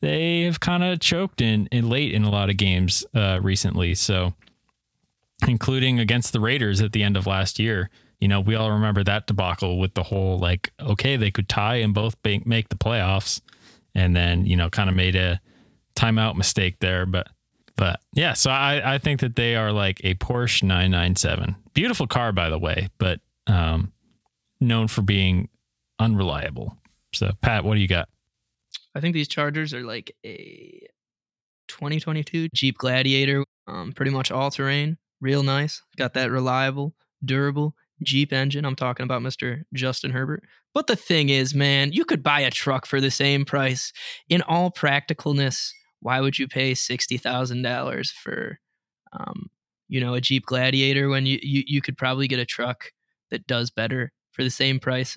they 0.00 0.42
have 0.42 0.60
kind 0.60 0.84
of 0.84 1.00
choked 1.00 1.40
in, 1.40 1.66
in 1.72 1.88
late 1.88 2.12
in 2.12 2.24
a 2.24 2.30
lot 2.30 2.50
of 2.50 2.56
games 2.56 3.04
uh, 3.14 3.38
recently. 3.42 3.94
So 3.94 4.34
including 5.48 5.98
against 5.98 6.32
the 6.32 6.40
Raiders 6.40 6.80
at 6.80 6.92
the 6.92 7.02
end 7.02 7.16
of 7.16 7.26
last 7.26 7.58
year. 7.58 7.90
You 8.20 8.28
know, 8.28 8.40
we 8.40 8.54
all 8.54 8.70
remember 8.70 9.04
that 9.04 9.26
debacle 9.26 9.78
with 9.78 9.94
the 9.94 10.04
whole 10.04 10.38
like, 10.38 10.72
okay, 10.80 11.16
they 11.16 11.30
could 11.30 11.48
tie 11.48 11.76
and 11.76 11.92
both 11.92 12.16
make 12.24 12.68
the 12.68 12.76
playoffs, 12.76 13.40
and 13.94 14.14
then 14.14 14.46
you 14.46 14.56
know, 14.56 14.70
kind 14.70 14.88
of 14.88 14.96
made 14.96 15.16
a 15.16 15.40
timeout 15.94 16.36
mistake 16.36 16.76
there. 16.80 17.06
But 17.06 17.28
but 17.76 18.00
yeah, 18.14 18.32
so 18.32 18.50
I 18.50 18.94
I 18.94 18.98
think 18.98 19.20
that 19.20 19.36
they 19.36 19.56
are 19.56 19.72
like 19.72 20.00
a 20.04 20.14
Porsche 20.14 20.62
997, 20.62 21.56
beautiful 21.74 22.06
car 22.06 22.32
by 22.32 22.48
the 22.48 22.58
way, 22.58 22.88
but 22.98 23.20
um, 23.46 23.92
known 24.60 24.88
for 24.88 25.02
being 25.02 25.48
unreliable. 25.98 26.78
So 27.12 27.32
Pat, 27.42 27.64
what 27.64 27.74
do 27.74 27.80
you 27.80 27.88
got? 27.88 28.08
I 28.94 29.00
think 29.00 29.14
these 29.14 29.28
Chargers 29.28 29.74
are 29.74 29.82
like 29.84 30.14
a 30.24 30.86
2022 31.68 32.48
Jeep 32.54 32.78
Gladiator, 32.78 33.44
um, 33.66 33.92
pretty 33.92 34.10
much 34.10 34.30
all 34.30 34.50
terrain, 34.50 34.98
real 35.20 35.42
nice. 35.42 35.82
Got 35.96 36.14
that 36.14 36.30
reliable, 36.30 36.94
durable 37.24 37.74
Jeep 38.02 38.32
engine. 38.32 38.64
I'm 38.64 38.76
talking 38.76 39.04
about 39.04 39.22
Mr. 39.22 39.62
Justin 39.72 40.10
Herbert. 40.10 40.44
But 40.74 40.86
the 40.86 40.96
thing 40.96 41.28
is, 41.28 41.54
man, 41.54 41.92
you 41.92 42.04
could 42.04 42.22
buy 42.22 42.40
a 42.40 42.50
truck 42.50 42.86
for 42.86 43.00
the 43.00 43.10
same 43.10 43.44
price. 43.44 43.92
In 44.28 44.42
all 44.42 44.70
practicalness, 44.70 45.70
why 46.00 46.20
would 46.20 46.38
you 46.38 46.48
pay 46.48 46.74
sixty 46.74 47.16
thousand 47.16 47.62
dollars 47.62 48.10
for, 48.10 48.58
um, 49.12 49.48
you 49.88 50.00
know, 50.00 50.14
a 50.14 50.20
Jeep 50.20 50.44
Gladiator 50.46 51.08
when 51.08 51.24
you, 51.24 51.38
you 51.42 51.62
you 51.66 51.80
could 51.80 51.96
probably 51.96 52.28
get 52.28 52.40
a 52.40 52.44
truck 52.46 52.92
that 53.30 53.46
does 53.46 53.70
better 53.70 54.12
for 54.32 54.42
the 54.42 54.50
same 54.50 54.78
price? 54.80 55.16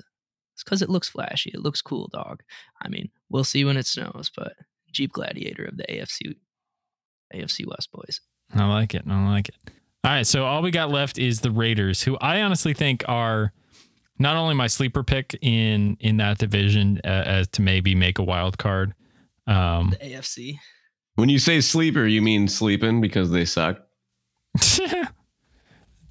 It's 0.57 0.63
because 0.63 0.81
it 0.81 0.89
looks 0.89 1.07
flashy. 1.07 1.51
It 1.53 1.59
looks 1.61 1.83
cool, 1.83 2.09
dog. 2.11 2.41
I 2.81 2.87
mean, 2.87 3.11
we'll 3.29 3.43
see 3.43 3.63
when 3.63 3.77
it 3.77 3.85
snows, 3.85 4.31
but 4.35 4.53
Jeep 4.91 5.13
Gladiator 5.13 5.65
of 5.65 5.77
the 5.77 5.83
AFC 5.83 6.35
AFC 7.31 7.67
West 7.67 7.91
boys. 7.91 8.21
I 8.55 8.65
like 8.65 8.95
it. 8.95 9.03
I 9.07 9.29
like 9.29 9.49
it. 9.49 9.55
All 10.03 10.11
right. 10.11 10.25
So 10.25 10.45
all 10.45 10.63
we 10.63 10.71
got 10.71 10.89
left 10.89 11.19
is 11.19 11.41
the 11.41 11.51
Raiders, 11.51 12.01
who 12.01 12.17
I 12.17 12.41
honestly 12.41 12.73
think 12.73 13.03
are 13.07 13.53
not 14.17 14.35
only 14.35 14.55
my 14.55 14.65
sleeper 14.65 15.03
pick 15.03 15.37
in 15.43 15.95
in 15.99 16.17
that 16.17 16.39
division 16.39 17.01
uh, 17.03 17.07
as 17.07 17.47
to 17.49 17.61
maybe 17.61 17.93
make 17.93 18.17
a 18.17 18.23
wild 18.23 18.57
card. 18.57 18.95
Um, 19.45 19.91
The 19.91 20.07
AFC. 20.07 20.57
When 21.17 21.29
you 21.29 21.37
say 21.37 21.61
sleeper, 21.61 22.07
you 22.07 22.23
mean 22.23 22.47
sleeping 22.47 22.99
because 22.99 23.29
they 23.29 23.45
suck. 23.45 23.77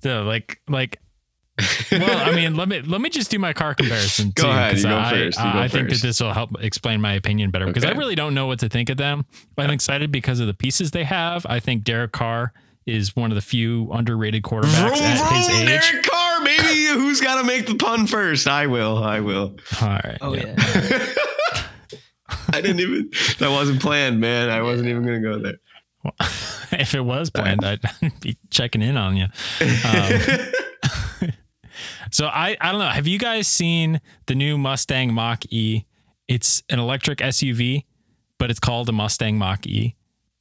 the 0.02 0.22
like 0.22 0.60
like. 0.68 1.00
Well, 1.92 2.28
I 2.28 2.32
mean, 2.34 2.54
let 2.54 2.68
me 2.68 2.80
let 2.82 3.00
me 3.00 3.08
just 3.10 3.30
do 3.30 3.38
my 3.38 3.52
car 3.52 3.74
comparison. 3.74 4.30
Go 4.34 4.44
too, 4.44 4.48
ahead, 4.50 4.72
'cause 4.72 4.82
you 4.84 4.88
go 4.90 4.98
I, 4.98 5.10
first, 5.10 5.38
you 5.38 5.44
I, 5.44 5.52
go 5.52 5.58
I 5.60 5.68
think 5.68 5.88
that 5.90 6.02
this 6.02 6.20
will 6.20 6.32
help 6.32 6.50
explain 6.62 7.00
my 7.00 7.14
opinion 7.14 7.50
better 7.50 7.66
because 7.66 7.84
I 7.84 7.92
really 7.92 8.14
don't 8.14 8.34
know 8.34 8.46
what 8.46 8.58
to 8.60 8.68
think 8.68 8.90
of 8.90 8.96
them. 8.96 9.24
I'm 9.56 9.70
excited 9.70 10.12
because 10.12 10.40
of 10.40 10.46
the 10.46 10.54
pieces 10.54 10.90
they 10.90 11.04
have. 11.04 11.46
I 11.48 11.60
think 11.60 11.84
Derek 11.84 12.12
Carr 12.12 12.52
is 12.84 13.16
one 13.16 13.30
of 13.32 13.34
the 13.34 13.40
few 13.42 13.90
underrated 13.92 14.42
quarterbacks 14.44 15.00
at 15.00 15.32
his 15.36 15.48
age. 15.48 15.66
Derek 15.90 16.04
Carr, 16.04 16.44
baby. 16.44 16.84
Who's 16.94 17.20
got 17.20 17.40
to 17.40 17.46
make 17.46 17.66
the 17.66 17.74
pun 17.74 18.06
first? 18.06 18.46
I 18.46 18.66
will. 18.68 18.98
I 19.02 19.20
will. 19.20 19.56
All 19.82 19.88
right. 19.88 20.18
Oh 20.20 20.34
yeah. 20.34 20.54
yeah. 20.56 21.06
I 22.52 22.60
didn't 22.60 22.80
even. 22.80 23.10
That 23.38 23.50
wasn't 23.50 23.80
planned, 23.80 24.20
man. 24.20 24.50
I 24.50 24.62
wasn't 24.62 24.88
even 24.88 25.04
gonna 25.04 25.20
go 25.20 25.38
there. 25.38 25.56
if 26.72 26.94
it 26.94 27.00
was 27.00 27.30
planned, 27.30 27.64
I'd 27.64 27.80
be 28.20 28.36
checking 28.50 28.82
in 28.82 28.96
on 28.96 29.16
you. 29.16 29.24
Um, 29.24 30.20
so 32.16 32.26
I, 32.26 32.56
I 32.60 32.70
don't 32.72 32.80
know. 32.80 32.88
Have 32.88 33.06
you 33.06 33.18
guys 33.18 33.46
seen 33.46 34.00
the 34.26 34.34
new 34.34 34.56
Mustang 34.56 35.12
Mach 35.12 35.44
E? 35.52 35.84
It's 36.28 36.62
an 36.70 36.78
electric 36.78 37.18
SUV, 37.18 37.84
but 38.38 38.50
it's 38.50 38.58
called 38.58 38.88
a 38.88 38.92
Mustang 38.92 39.36
Mach 39.38 39.66
E. 39.66 39.94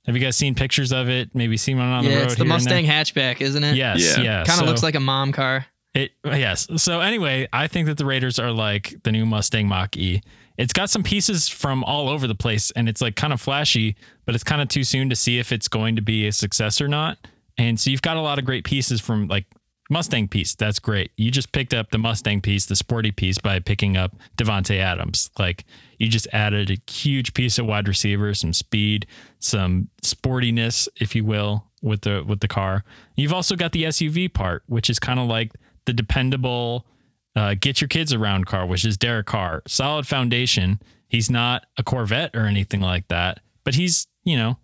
Have 0.06 0.16
you 0.16 0.22
guys 0.22 0.38
seen 0.38 0.56
pictures 0.56 0.94
of 0.94 1.10
it? 1.10 1.32
Maybe 1.34 1.58
seen 1.58 1.78
one 1.78 1.88
on 1.88 2.06
the 2.06 2.12
yeah, 2.12 2.18
road. 2.18 2.26
it's 2.28 2.36
the 2.36 2.44
here 2.46 2.54
Mustang 2.54 2.86
hatchback, 2.86 3.42
isn't 3.42 3.64
it? 3.64 3.76
Yes, 3.76 4.00
Yeah. 4.18 4.24
yeah. 4.24 4.38
Kind 4.46 4.50
of 4.52 4.56
So 4.56 4.66
looks 4.66 4.84
like 4.84 4.96
a 4.96 5.00
mom 5.02 5.32
car. 5.34 5.66
it. 5.94 6.12
Yes. 6.24 6.68
So 6.78 7.02
anyway, 7.02 7.48
I 7.52 7.68
think 7.68 7.88
that 7.88 7.98
the 7.98 8.06
Raiders 8.06 8.40
are 8.40 8.52
like 8.52 8.96
the 9.04 9.12
new 9.12 9.26
Mustang 9.26 9.68
Mach 9.68 9.98
E. 9.98 10.22
It's 10.58 10.72
got 10.72 10.90
some 10.90 11.04
pieces 11.04 11.50
from 11.50 11.84
all 11.84 12.08
over 12.08 12.28
the 12.28 12.36
place, 12.36 12.72
and 12.72 12.88
it's 12.88 13.02
like 13.02 13.18
kind 13.18 13.34
of 13.34 13.42
flashy, 13.42 13.98
but 14.26 14.34
it's 14.36 14.44
kind 14.46 14.62
of 14.62 14.70
too 14.70 14.86
soon 14.86 15.10
to 15.10 15.16
see 15.16 15.38
if 15.40 15.52
it's 15.52 15.68
going 15.68 15.98
to 15.98 16.02
be 16.02 16.26
a 16.28 16.32
success 16.32 16.80
or 16.80 16.88
not. 16.88 17.18
And 17.58 17.78
so 17.78 17.90
you've 17.90 18.02
got 18.02 18.16
a 18.16 18.22
lot 18.22 18.40
of 18.40 18.46
great 18.46 18.64
pieces 18.64 19.02
from 19.02 19.28
like 19.28 19.46
Mustang 19.90 20.28
piece. 20.28 20.56
That's 20.56 20.80
great. 20.80 21.12
You 21.16 21.30
just 21.30 21.52
picked 21.52 21.74
up 21.74 21.92
the 21.92 21.98
Mustang 21.98 22.42
piece, 22.42 22.66
the 22.66 22.76
sporty 22.76 23.12
piece, 23.12 23.38
by 23.38 23.60
picking 23.60 23.96
up 23.96 24.16
Davante 24.38 24.80
Adams. 24.80 25.30
Like 25.38 25.66
you 25.98 26.08
just 26.08 26.28
added 26.34 26.72
a 26.72 26.92
huge 26.92 27.34
piece 27.34 27.60
of 27.60 27.68
wide 27.68 27.88
receiver, 27.88 28.34
some 28.34 28.54
speed, 28.54 29.06
some 29.40 29.90
sportiness, 30.02 30.88
if 31.00 31.16
you 31.16 31.24
will, 31.24 31.68
with 31.82 32.02
the 32.02 32.24
with 32.28 32.40
the 32.40 32.48
car. 32.48 32.84
You've 33.16 33.34
also 33.34 33.56
got 33.56 33.74
the 33.74 33.84
SUV 33.84 34.34
part, 34.34 34.64
which 34.66 34.90
is 34.90 34.98
kind 34.98 35.20
of 35.20 35.28
like 35.28 35.52
the 35.86 35.94
dependable 35.94 36.88
uh, 37.36 37.54
get 37.60 37.82
your 37.82 37.88
kids 37.88 38.14
around 38.14 38.46
car, 38.46 38.66
which 38.66 38.86
is 38.86 38.98
Derek 38.98 39.28
Carr. 39.28 39.62
Solid 39.68 40.08
foundation. 40.08 40.82
He's 41.08 41.30
not 41.30 41.66
a 41.78 41.84
Corvette 41.84 42.36
or 42.36 42.46
anything 42.46 42.82
like 42.82 43.08
that, 43.10 43.40
but 43.64 43.76
he's 43.76 44.08
you 44.24 44.36
know 44.36 44.58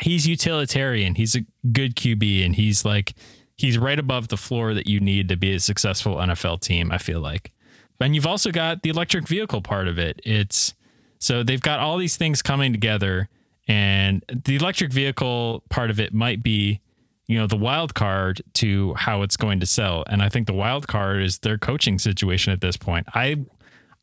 he's 0.00 0.26
utilitarian. 0.26 1.14
He's 1.14 1.36
a 1.36 1.44
good 1.70 1.94
QB, 1.94 2.44
and 2.44 2.56
he's 2.56 2.84
like 2.84 3.14
he's 3.58 3.76
right 3.76 3.98
above 3.98 4.28
the 4.28 4.36
floor 4.36 4.72
that 4.72 4.86
you 4.86 5.00
need 5.00 5.28
to 5.28 5.36
be 5.36 5.52
a 5.54 5.60
successful 5.60 6.16
NFL 6.16 6.60
team. 6.60 6.90
I 6.90 6.98
feel 6.98 7.20
like, 7.20 7.52
and 8.00 8.14
you've 8.14 8.26
also 8.26 8.50
got 8.50 8.82
the 8.82 8.90
electric 8.90 9.28
vehicle 9.28 9.60
part 9.60 9.88
of 9.88 9.98
it. 9.98 10.20
It's 10.24 10.74
so 11.18 11.42
they've 11.42 11.60
got 11.60 11.80
all 11.80 11.98
these 11.98 12.16
things 12.16 12.40
coming 12.40 12.72
together, 12.72 13.28
and 13.66 14.24
the 14.44 14.56
electric 14.56 14.92
vehicle 14.92 15.64
part 15.68 15.90
of 15.90 16.00
it 16.00 16.14
might 16.14 16.42
be 16.42 16.80
you 17.26 17.38
know 17.38 17.46
the 17.46 17.56
wild 17.56 17.94
card 17.94 18.40
to 18.54 18.94
how 18.94 19.22
it's 19.22 19.36
going 19.36 19.60
to 19.60 19.66
sell 19.66 20.02
and 20.08 20.22
i 20.22 20.28
think 20.28 20.46
the 20.46 20.52
wild 20.54 20.88
card 20.88 21.22
is 21.22 21.38
their 21.40 21.58
coaching 21.58 21.98
situation 21.98 22.52
at 22.52 22.60
this 22.62 22.76
point 22.76 23.06
i 23.14 23.36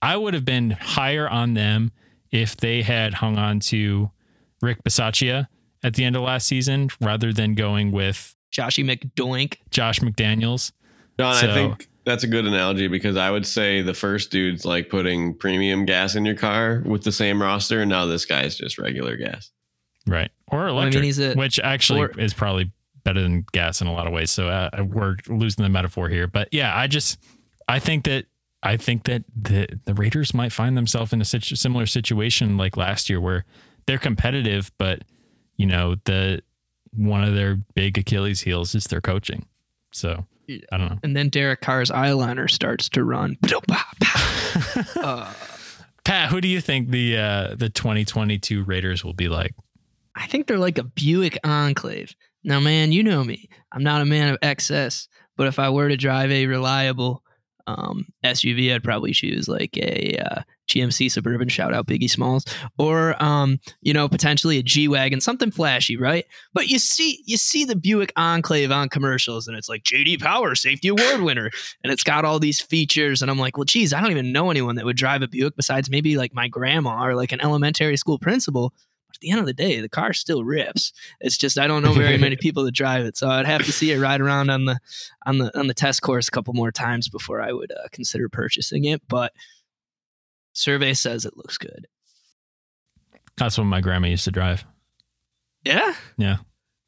i 0.01 0.15
would 0.15 0.33
have 0.33 0.45
been 0.45 0.71
higher 0.71 1.27
on 1.27 1.55
them 1.55 1.91
if 2.31 2.55
they 2.55 2.83
had 2.83 3.15
hung 3.15 3.37
on 3.37 3.59
to 3.59 4.11
rick 4.61 4.83
Bisaccia 4.83 5.47
at 5.83 5.95
the 5.95 6.03
end 6.05 6.15
of 6.15 6.21
last 6.21 6.47
season 6.47 6.89
rather 7.01 7.33
than 7.33 7.55
going 7.55 7.91
with 7.91 8.34
Joshy 8.55 8.83
McDoink. 8.85 9.57
josh 9.71 9.99
mcdaniels 9.99 10.71
John, 11.19 11.35
So- 11.35 11.49
I 11.49 11.53
think 11.53 11.87
that's 12.05 12.23
a 12.23 12.27
good 12.27 12.45
analogy 12.45 12.87
because 12.87 13.17
I 13.17 13.31
would 13.31 13.45
say 13.47 13.81
the 13.81 13.93
first 13.93 14.29
dude's 14.31 14.63
like 14.63 14.89
putting 14.89 15.33
premium 15.33 15.85
gas 15.85 16.15
in 16.15 16.23
your 16.25 16.35
car 16.35 16.83
with 16.85 17.03
the 17.03 17.11
same 17.11 17.41
roster, 17.41 17.81
and 17.81 17.89
now 17.89 18.05
this 18.05 18.25
guy's 18.25 18.55
just 18.55 18.77
regular 18.77 19.17
gas. 19.17 19.49
Right. 20.05 20.29
Or 20.51 20.59
I 20.59 20.65
mean, 20.67 20.75
electric, 20.77 21.03
he's 21.03 21.19
a- 21.19 21.33
which 21.33 21.59
actually 21.59 22.01
or- 22.01 22.11
is 22.19 22.33
probably 22.33 22.71
better 23.03 23.21
than 23.23 23.45
gas 23.53 23.81
in 23.81 23.87
a 23.87 23.91
lot 23.93 24.05
of 24.05 24.13
ways. 24.13 24.29
So 24.29 24.49
uh, 24.49 24.69
we're 24.83 25.15
losing 25.29 25.63
the 25.63 25.69
metaphor 25.69 26.07
here. 26.09 26.27
But 26.27 26.49
yeah, 26.51 26.77
I 26.77 26.85
just, 26.85 27.17
I 27.67 27.79
think 27.79 28.03
that, 28.05 28.25
I 28.61 28.77
think 28.77 29.05
that 29.05 29.23
the, 29.35 29.67
the 29.85 29.93
Raiders 29.95 30.33
might 30.33 30.51
find 30.51 30.77
themselves 30.77 31.11
in 31.13 31.21
a 31.21 31.25
situ- 31.25 31.55
similar 31.55 31.85
situation 31.87 32.55
like 32.57 32.77
last 32.77 33.09
year 33.09 33.19
where 33.19 33.45
they're 33.87 33.97
competitive, 33.97 34.71
but, 34.77 35.03
you 35.57 35.65
know, 35.65 35.95
the, 36.05 36.41
one 36.97 37.23
of 37.23 37.35
their 37.35 37.55
big 37.73 37.97
Achilles 37.97 38.41
heels 38.41 38.75
is 38.75 38.85
their 38.85 39.01
coaching. 39.01 39.45
So 39.91 40.25
I 40.71 40.77
don't 40.77 40.89
know. 40.89 40.99
And 41.03 41.15
then 41.15 41.29
Derek 41.29 41.61
Carr's 41.61 41.91
eyeliner 41.91 42.49
starts 42.49 42.89
to 42.89 43.03
run. 43.03 43.37
uh, 44.95 45.33
Pat, 46.03 46.29
who 46.29 46.41
do 46.41 46.47
you 46.47 46.61
think 46.61 46.89
the 46.89 47.17
uh, 47.17 47.55
the 47.55 47.69
2022 47.69 48.63
Raiders 48.63 49.03
will 49.03 49.13
be 49.13 49.27
like? 49.27 49.53
I 50.15 50.27
think 50.27 50.47
they're 50.47 50.57
like 50.57 50.77
a 50.77 50.83
Buick 50.83 51.37
Enclave. 51.43 52.15
Now, 52.43 52.59
man, 52.59 52.91
you 52.91 53.03
know 53.03 53.23
me. 53.23 53.49
I'm 53.71 53.83
not 53.83 54.01
a 54.01 54.05
man 54.05 54.29
of 54.29 54.37
excess, 54.41 55.07
but 55.35 55.47
if 55.47 55.59
I 55.59 55.69
were 55.69 55.89
to 55.89 55.97
drive 55.97 56.31
a 56.31 56.45
reliable 56.45 57.23
um, 57.67 58.05
SUV, 58.23 58.73
I'd 58.73 58.83
probably 58.83 59.11
choose 59.11 59.47
like 59.47 59.75
a 59.77 60.17
uh, 60.17 60.41
GMC 60.67 61.11
Suburban. 61.11 61.49
Shout 61.49 61.73
out 61.73 61.87
Biggie 61.87 62.09
Smalls, 62.09 62.45
or 62.77 63.21
um, 63.23 63.59
you 63.81 63.93
know, 63.93 64.07
potentially 64.07 64.57
a 64.57 64.63
G 64.63 64.87
wagon, 64.87 65.21
something 65.21 65.51
flashy, 65.51 65.97
right? 65.97 66.25
But 66.53 66.67
you 66.67 66.79
see, 66.79 67.21
you 67.25 67.37
see 67.37 67.65
the 67.65 67.75
Buick 67.75 68.11
Enclave 68.15 68.71
on 68.71 68.89
commercials, 68.89 69.47
and 69.47 69.57
it's 69.57 69.69
like 69.69 69.83
JD 69.83 70.21
Power 70.21 70.55
Safety 70.55 70.87
Award 70.87 71.21
winner, 71.21 71.51
and 71.83 71.91
it's 71.91 72.03
got 72.03 72.25
all 72.25 72.39
these 72.39 72.61
features, 72.61 73.21
and 73.21 73.29
I'm 73.29 73.39
like, 73.39 73.57
well, 73.57 73.65
geez, 73.65 73.93
I 73.93 74.01
don't 74.01 74.11
even 74.11 74.31
know 74.31 74.49
anyone 74.49 74.75
that 74.75 74.85
would 74.85 74.97
drive 74.97 75.21
a 75.21 75.27
Buick 75.27 75.55
besides 75.55 75.89
maybe 75.89 76.17
like 76.17 76.33
my 76.33 76.47
grandma 76.47 77.05
or 77.05 77.15
like 77.15 77.31
an 77.31 77.41
elementary 77.41 77.97
school 77.97 78.19
principal. 78.19 78.73
But 79.07 79.17
at 79.17 79.21
the 79.21 79.31
end 79.31 79.39
of 79.39 79.45
the 79.45 79.53
day, 79.53 79.79
the 79.81 79.89
car 79.89 80.13
still 80.13 80.43
rips. 80.43 80.91
It's 81.21 81.37
just 81.37 81.59
I 81.59 81.67
don't 81.67 81.83
know 81.83 81.93
very 81.93 82.17
many 82.17 82.35
people 82.39 82.63
that 82.63 82.73
drive 82.73 83.05
it, 83.05 83.17
so 83.17 83.29
I'd 83.29 83.45
have 83.45 83.65
to 83.65 83.71
see 83.71 83.91
it 83.91 83.99
ride 83.99 84.21
around 84.21 84.49
on 84.49 84.65
the 84.65 84.79
on 85.25 85.37
the 85.37 85.57
on 85.57 85.67
the 85.67 85.73
test 85.73 86.01
course 86.01 86.27
a 86.27 86.31
couple 86.31 86.53
more 86.53 86.71
times 86.71 87.07
before 87.07 87.41
I 87.41 87.51
would 87.51 87.71
uh, 87.71 87.87
consider 87.91 88.29
purchasing 88.29 88.85
it. 88.85 89.01
But 89.07 89.31
survey 90.55 90.93
says 90.95 91.25
it 91.25 91.37
looks 91.37 91.57
good. 91.59 91.87
That's 93.37 93.57
what 93.57 93.65
my 93.65 93.81
grandma 93.81 94.07
used 94.07 94.23
to 94.25 94.31
drive. 94.31 94.65
Yeah, 95.63 95.93
Yeah. 96.17 96.37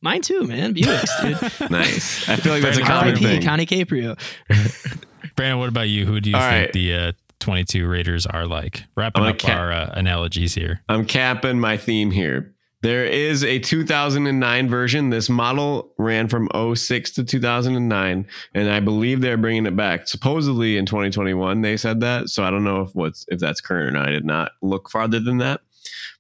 mine 0.02 0.22
too, 0.22 0.44
man. 0.48 0.74
Buicks, 0.74 1.22
dude. 1.60 1.72
Nice. 1.72 2.28
I 2.30 2.38
feel 2.38 2.54
like 2.54 2.62
that's 2.64 2.78
a 2.78 2.82
common 2.82 3.10
R.I.P. 3.16 3.24
thing. 3.26 3.42
Connie 3.44 3.66
Caprio. 3.66 4.18
Brandon, 5.36 5.60
what 5.60 5.70
about 5.70 5.90
you? 5.90 6.06
Who 6.06 6.20
do 6.20 6.30
you 6.32 6.36
All 6.36 6.42
think 6.42 6.66
right. 6.68 6.74
the 6.74 6.94
uh, 6.96 7.12
22 7.40 7.88
Raiders 7.88 8.26
are 8.26 8.48
like? 8.48 8.84
Wrapping 8.96 9.24
I'm 9.24 9.30
up 9.32 9.40
ca- 9.40 9.52
our 9.52 9.72
uh, 9.72 9.90
analogies 9.94 10.54
here. 10.56 10.82
I'm 10.90 11.06
capping 11.06 11.60
my 11.60 11.78
theme 11.78 12.12
here. 12.12 12.54
There 12.88 13.04
is 13.04 13.44
a 13.44 13.60
2009 13.60 14.70
version. 14.70 15.10
This 15.10 15.28
model 15.28 15.92
ran 15.98 16.30
from 16.30 16.48
06 16.74 17.12
to 17.12 17.26
2009, 17.26 18.26
and 18.54 18.72
I 18.72 18.80
believe 18.80 19.20
they're 19.20 19.36
bringing 19.36 19.66
it 19.66 19.76
back. 19.76 20.08
Supposedly 20.08 20.78
in 20.78 20.86
2021, 20.86 21.64
they 21.64 21.76
said 21.76 22.00
that. 22.00 22.30
So 22.30 22.46
I 22.46 22.50
don't 22.50 22.64
know 22.64 22.84
if 22.84 22.96
what's 22.96 23.26
if 23.28 23.42
that's 23.42 23.60
current 23.60 23.90
or 23.90 23.92
not. 23.92 24.08
I 24.08 24.12
did 24.12 24.24
not 24.24 24.54
look 24.62 24.90
farther 24.90 25.20
than 25.20 25.40
that. 25.40 25.60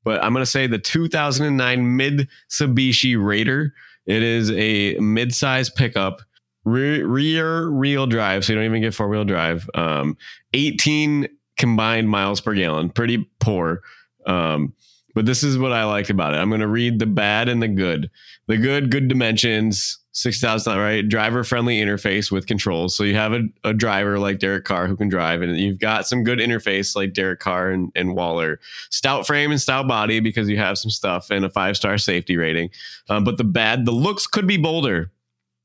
But 0.04 0.22
I'm 0.22 0.34
going 0.34 0.42
to 0.42 0.52
say 0.52 0.68
the 0.68 0.78
2009 0.78 1.80
Mitsubishi 1.98 3.16
Raider. 3.18 3.74
It 4.06 4.22
is 4.22 4.52
a 4.52 4.96
mid-size 5.00 5.70
pickup, 5.70 6.22
rear, 6.66 7.08
rear 7.08 7.72
wheel 7.72 8.08
drive, 8.08 8.44
so 8.44 8.52
you 8.52 8.60
don't 8.60 8.66
even 8.66 8.82
get 8.82 8.94
four 8.94 9.08
wheel 9.08 9.24
drive. 9.24 9.70
Um, 9.74 10.18
18 10.54 11.30
combined 11.56 12.10
miles 12.10 12.42
per 12.42 12.54
gallon, 12.54 12.90
pretty 12.90 13.26
poor. 13.40 13.84
Um, 14.26 14.74
but 15.18 15.26
this 15.26 15.42
is 15.42 15.58
what 15.58 15.74
I 15.74 15.84
liked 15.84 16.12
about 16.12 16.36
it. 16.36 16.38
I'm 16.38 16.50
going 16.50 16.62
to 16.62 16.68
read 16.68 17.00
the 17.00 17.08
bad 17.08 17.50
and 17.50 17.60
the 17.60 17.68
good. 17.68 18.12
The 18.46 18.56
good, 18.56 18.92
good 18.92 19.08
dimensions, 19.08 19.98
6,000, 20.12 20.78
right? 20.78 21.10
Driver 21.10 21.44
friendly 21.44 21.82
interface 21.82 22.32
with 22.32 22.46
controls. 22.46 22.96
So 22.96 23.04
you 23.04 23.16
have 23.16 23.34
a, 23.34 23.42
a 23.64 23.74
driver 23.74 24.20
like 24.20 24.38
Derek 24.38 24.66
Carr 24.66 24.86
who 24.86 24.96
can 24.96 25.10
drive, 25.10 25.42
and 25.42 25.58
you've 25.58 25.80
got 25.80 26.06
some 26.06 26.24
good 26.24 26.38
interface 26.38 26.96
like 26.96 27.14
Derek 27.14 27.40
Carr 27.40 27.72
and, 27.72 27.92
and 27.96 28.16
Waller. 28.16 28.60
Stout 28.92 29.26
frame 29.26 29.50
and 29.50 29.60
stout 29.60 29.88
body 29.88 30.20
because 30.20 30.48
you 30.50 30.58
have 30.58 30.78
some 30.78 30.92
stuff 30.92 31.32
and 31.32 31.44
a 31.44 31.50
five 31.50 31.78
star 31.78 31.98
safety 31.98 32.38
rating. 32.38 32.70
Um, 33.10 33.24
but 33.24 33.38
the 33.38 33.44
bad, 33.44 33.88
the 33.88 33.94
looks 33.94 34.28
could 34.28 34.46
be 34.46 34.58
bolder. 34.58 35.12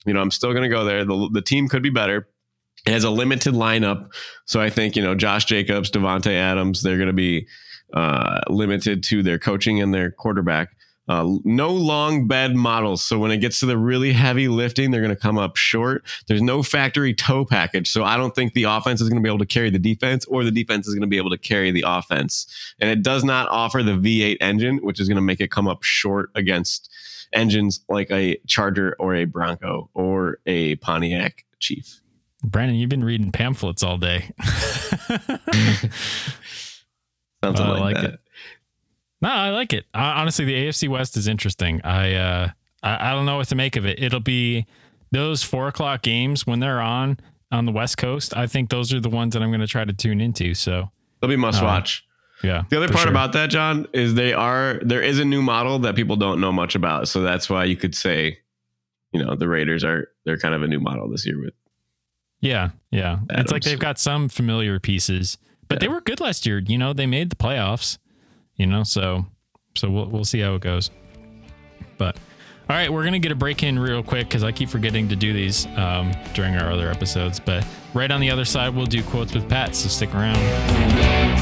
You 0.06 0.14
know, 0.14 0.22
I'm 0.22 0.30
still 0.30 0.52
going 0.52 0.62
to 0.62 0.74
go 0.74 0.82
there. 0.82 1.04
The, 1.04 1.28
the 1.30 1.42
team 1.42 1.68
could 1.68 1.82
be 1.82 1.90
better. 1.90 2.26
It 2.86 2.92
has 2.94 3.04
a 3.04 3.10
limited 3.10 3.52
lineup. 3.52 4.14
So 4.46 4.62
I 4.62 4.70
think, 4.70 4.96
you 4.96 5.02
know, 5.02 5.14
Josh 5.14 5.44
Jacobs, 5.44 5.90
Davante 5.90 6.32
Adams, 6.32 6.82
they're 6.82 6.96
going 6.96 7.08
to 7.08 7.12
be 7.12 7.46
uh, 7.92 8.40
limited 8.48 9.02
to 9.04 9.22
their 9.22 9.38
coaching 9.38 9.80
and 9.80 9.92
their 9.92 10.10
quarterback. 10.10 10.70
Uh, 11.08 11.36
no 11.44 11.70
long 11.70 12.28
bed 12.28 12.54
models. 12.54 13.04
So 13.04 13.18
when 13.18 13.32
it 13.32 13.38
gets 13.38 13.58
to 13.60 13.66
the 13.66 13.76
really 13.76 14.12
heavy 14.12 14.46
lifting, 14.46 14.90
they're 14.90 15.02
going 15.02 15.14
to 15.14 15.20
come 15.20 15.36
up 15.36 15.56
short. 15.56 16.04
There's 16.28 16.40
no 16.40 16.62
factory 16.62 17.12
tow 17.12 17.44
package. 17.44 17.90
So 17.90 18.04
I 18.04 18.16
don't 18.16 18.34
think 18.34 18.54
the 18.54 18.64
offense 18.64 19.00
is 19.00 19.08
going 19.08 19.20
to 19.20 19.22
be 19.22 19.28
able 19.28 19.40
to 19.40 19.46
carry 19.46 19.68
the 19.68 19.80
defense 19.80 20.24
or 20.26 20.44
the 20.44 20.52
defense 20.52 20.86
is 20.86 20.94
going 20.94 21.02
to 21.02 21.08
be 21.08 21.16
able 21.16 21.30
to 21.30 21.38
carry 21.38 21.72
the 21.72 21.84
offense. 21.86 22.46
And 22.80 22.88
it 22.88 23.02
does 23.02 23.24
not 23.24 23.48
offer 23.48 23.82
the 23.82 23.92
V8 23.92 24.36
engine, 24.40 24.78
which 24.78 25.00
is 25.00 25.08
going 25.08 25.16
to 25.16 25.22
make 25.22 25.40
it 25.40 25.50
come 25.50 25.66
up 25.66 25.82
short 25.82 26.30
against 26.36 26.88
engines 27.32 27.80
like 27.88 28.10
a 28.10 28.38
Charger 28.46 28.94
or 29.00 29.16
a 29.16 29.24
Bronco 29.24 29.90
or 29.94 30.38
a 30.46 30.76
Pontiac 30.76 31.44
Chief. 31.58 32.00
Brandon, 32.44 32.76
you've 32.76 32.90
been 32.90 33.04
reading 33.04 33.32
pamphlets 33.32 33.82
all 33.82 33.98
day. 33.98 34.30
Something 37.42 37.64
I 37.66 37.70
like, 37.70 37.80
like 37.80 37.94
that. 37.96 38.04
it. 38.14 38.20
No, 39.20 39.28
I 39.30 39.50
like 39.50 39.72
it. 39.72 39.84
I, 39.94 40.20
honestly, 40.20 40.44
the 40.44 40.54
AFC 40.54 40.88
West 40.88 41.16
is 41.16 41.28
interesting. 41.28 41.80
I, 41.84 42.14
uh, 42.14 42.48
I 42.82 43.10
I 43.10 43.12
don't 43.12 43.26
know 43.26 43.36
what 43.36 43.48
to 43.48 43.54
make 43.54 43.76
of 43.76 43.86
it. 43.86 44.02
It'll 44.02 44.20
be 44.20 44.66
those 45.10 45.42
four 45.42 45.68
o'clock 45.68 46.02
games 46.02 46.46
when 46.46 46.60
they're 46.60 46.80
on 46.80 47.18
on 47.50 47.66
the 47.66 47.72
West 47.72 47.98
Coast. 47.98 48.36
I 48.36 48.46
think 48.46 48.70
those 48.70 48.92
are 48.92 49.00
the 49.00 49.10
ones 49.10 49.34
that 49.34 49.42
I'm 49.42 49.50
going 49.50 49.60
to 49.60 49.66
try 49.66 49.84
to 49.84 49.92
tune 49.92 50.20
into. 50.20 50.54
So 50.54 50.90
They'll 51.20 51.28
be 51.30 51.36
must 51.36 51.62
Uh, 51.62 51.66
watch. 51.66 52.04
yeah. 52.42 52.64
The 52.70 52.76
other 52.78 52.88
part 52.88 53.02
sure. 53.02 53.10
about 53.10 53.32
that, 53.34 53.50
John, 53.50 53.86
is 53.92 54.14
they 54.14 54.32
are 54.32 54.80
there 54.82 55.02
is 55.02 55.18
a 55.20 55.24
new 55.24 55.42
model 55.42 55.78
that 55.80 55.94
people 55.94 56.16
don't 56.16 56.40
know 56.40 56.50
much 56.52 56.74
about. 56.74 57.06
So 57.08 57.20
that's 57.22 57.48
why 57.50 57.64
you 57.64 57.76
could 57.76 57.94
say, 57.94 58.38
you 59.12 59.22
know, 59.24 59.36
the 59.36 59.46
Raiders 59.48 59.84
are 59.84 60.08
they're 60.24 60.38
kind 60.38 60.54
of 60.54 60.62
a 60.62 60.66
new 60.68 60.80
model 60.80 61.08
this 61.08 61.24
year 61.26 61.40
with 61.40 61.54
yeah, 62.40 62.70
yeah, 62.90 63.20
it's 63.30 63.52
like 63.52 63.62
they've 63.62 63.78
got 63.78 64.00
some 64.00 64.28
familiar 64.28 64.80
pieces, 64.80 65.38
but 65.72 65.80
they 65.80 65.88
were 65.88 66.00
good 66.00 66.20
last 66.20 66.46
year. 66.46 66.58
You 66.58 66.78
know, 66.78 66.92
they 66.92 67.06
made 67.06 67.30
the 67.30 67.36
playoffs. 67.36 67.98
You 68.56 68.66
know, 68.66 68.82
so 68.82 69.26
so 69.74 69.90
we'll 69.90 70.06
we'll 70.06 70.24
see 70.24 70.40
how 70.40 70.54
it 70.54 70.60
goes. 70.60 70.90
But 71.98 72.16
all 72.68 72.76
right, 72.76 72.92
we're 72.92 73.04
gonna 73.04 73.18
get 73.18 73.32
a 73.32 73.36
break 73.36 73.62
in 73.62 73.78
real 73.78 74.02
quick 74.02 74.28
because 74.28 74.44
I 74.44 74.52
keep 74.52 74.68
forgetting 74.68 75.08
to 75.08 75.16
do 75.16 75.32
these 75.32 75.66
um, 75.76 76.12
during 76.34 76.54
our 76.56 76.70
other 76.70 76.90
episodes. 76.90 77.40
But 77.40 77.66
right 77.94 78.10
on 78.10 78.20
the 78.20 78.30
other 78.30 78.44
side, 78.44 78.74
we'll 78.74 78.86
do 78.86 79.02
quotes 79.02 79.34
with 79.34 79.48
Pat. 79.48 79.74
So 79.74 79.88
stick 79.88 80.14
around. 80.14 81.41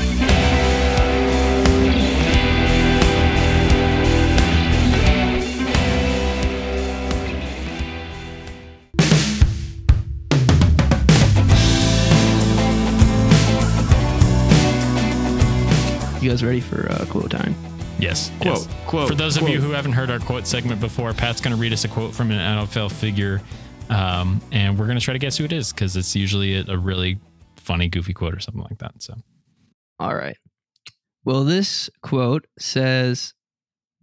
You 16.30 16.34
guys 16.36 16.44
ready 16.44 16.60
for 16.60 16.88
uh, 16.92 17.06
quote 17.06 17.32
time? 17.32 17.56
Yes. 17.98 18.30
quote, 18.40 18.58
yes. 18.58 18.68
quote. 18.86 19.08
For 19.08 19.16
those 19.16 19.36
of 19.36 19.48
you 19.48 19.60
who 19.60 19.72
haven't 19.72 19.94
heard 19.94 20.12
our 20.12 20.20
quote 20.20 20.46
segment 20.46 20.80
before, 20.80 21.12
Pat's 21.12 21.40
going 21.40 21.56
to 21.56 21.60
read 21.60 21.72
us 21.72 21.82
a 21.82 21.88
quote 21.88 22.14
from 22.14 22.30
an 22.30 22.38
NFL 22.38 22.92
figure, 22.92 23.42
um, 23.88 24.40
and 24.52 24.78
we're 24.78 24.86
going 24.86 24.96
to 24.96 25.04
try 25.04 25.12
to 25.12 25.18
guess 25.18 25.36
who 25.38 25.44
it 25.44 25.52
is 25.52 25.72
because 25.72 25.96
it's 25.96 26.14
usually 26.14 26.54
a, 26.54 26.64
a 26.68 26.78
really 26.78 27.18
funny, 27.56 27.88
goofy 27.88 28.14
quote 28.14 28.32
or 28.32 28.38
something 28.38 28.62
like 28.62 28.78
that. 28.78 28.92
So 29.02 29.14
All 29.98 30.14
right. 30.14 30.36
Well, 31.24 31.42
this 31.42 31.90
quote 32.04 32.46
says, 32.60 33.34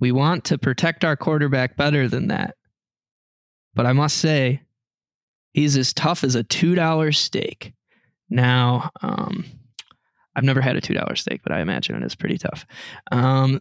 We 0.01 0.11
want 0.11 0.43
to 0.45 0.57
protect 0.57 1.05
our 1.05 1.15
quarterback 1.15 1.77
better 1.77 2.09
than 2.09 2.27
that. 2.27 2.55
But 3.73 3.85
I 3.85 3.93
must 3.93 4.17
say, 4.17 4.59
he's 5.53 5.77
as 5.77 5.93
tough 5.93 6.25
as 6.25 6.35
a 6.35 6.43
$2 6.43 7.15
steak. 7.15 7.71
Now, 8.29 8.89
um, 9.01 9.45
I've 10.37 10.43
never 10.43 10.61
had 10.61 10.75
a 10.77 10.81
$2 10.81 11.17
steak, 11.17 11.41
but 11.43 11.51
I 11.51 11.59
imagine 11.61 11.95
it 11.95 12.05
is 12.05 12.15
pretty 12.15 12.37
tough. 12.37 12.65
Um, 13.11 13.59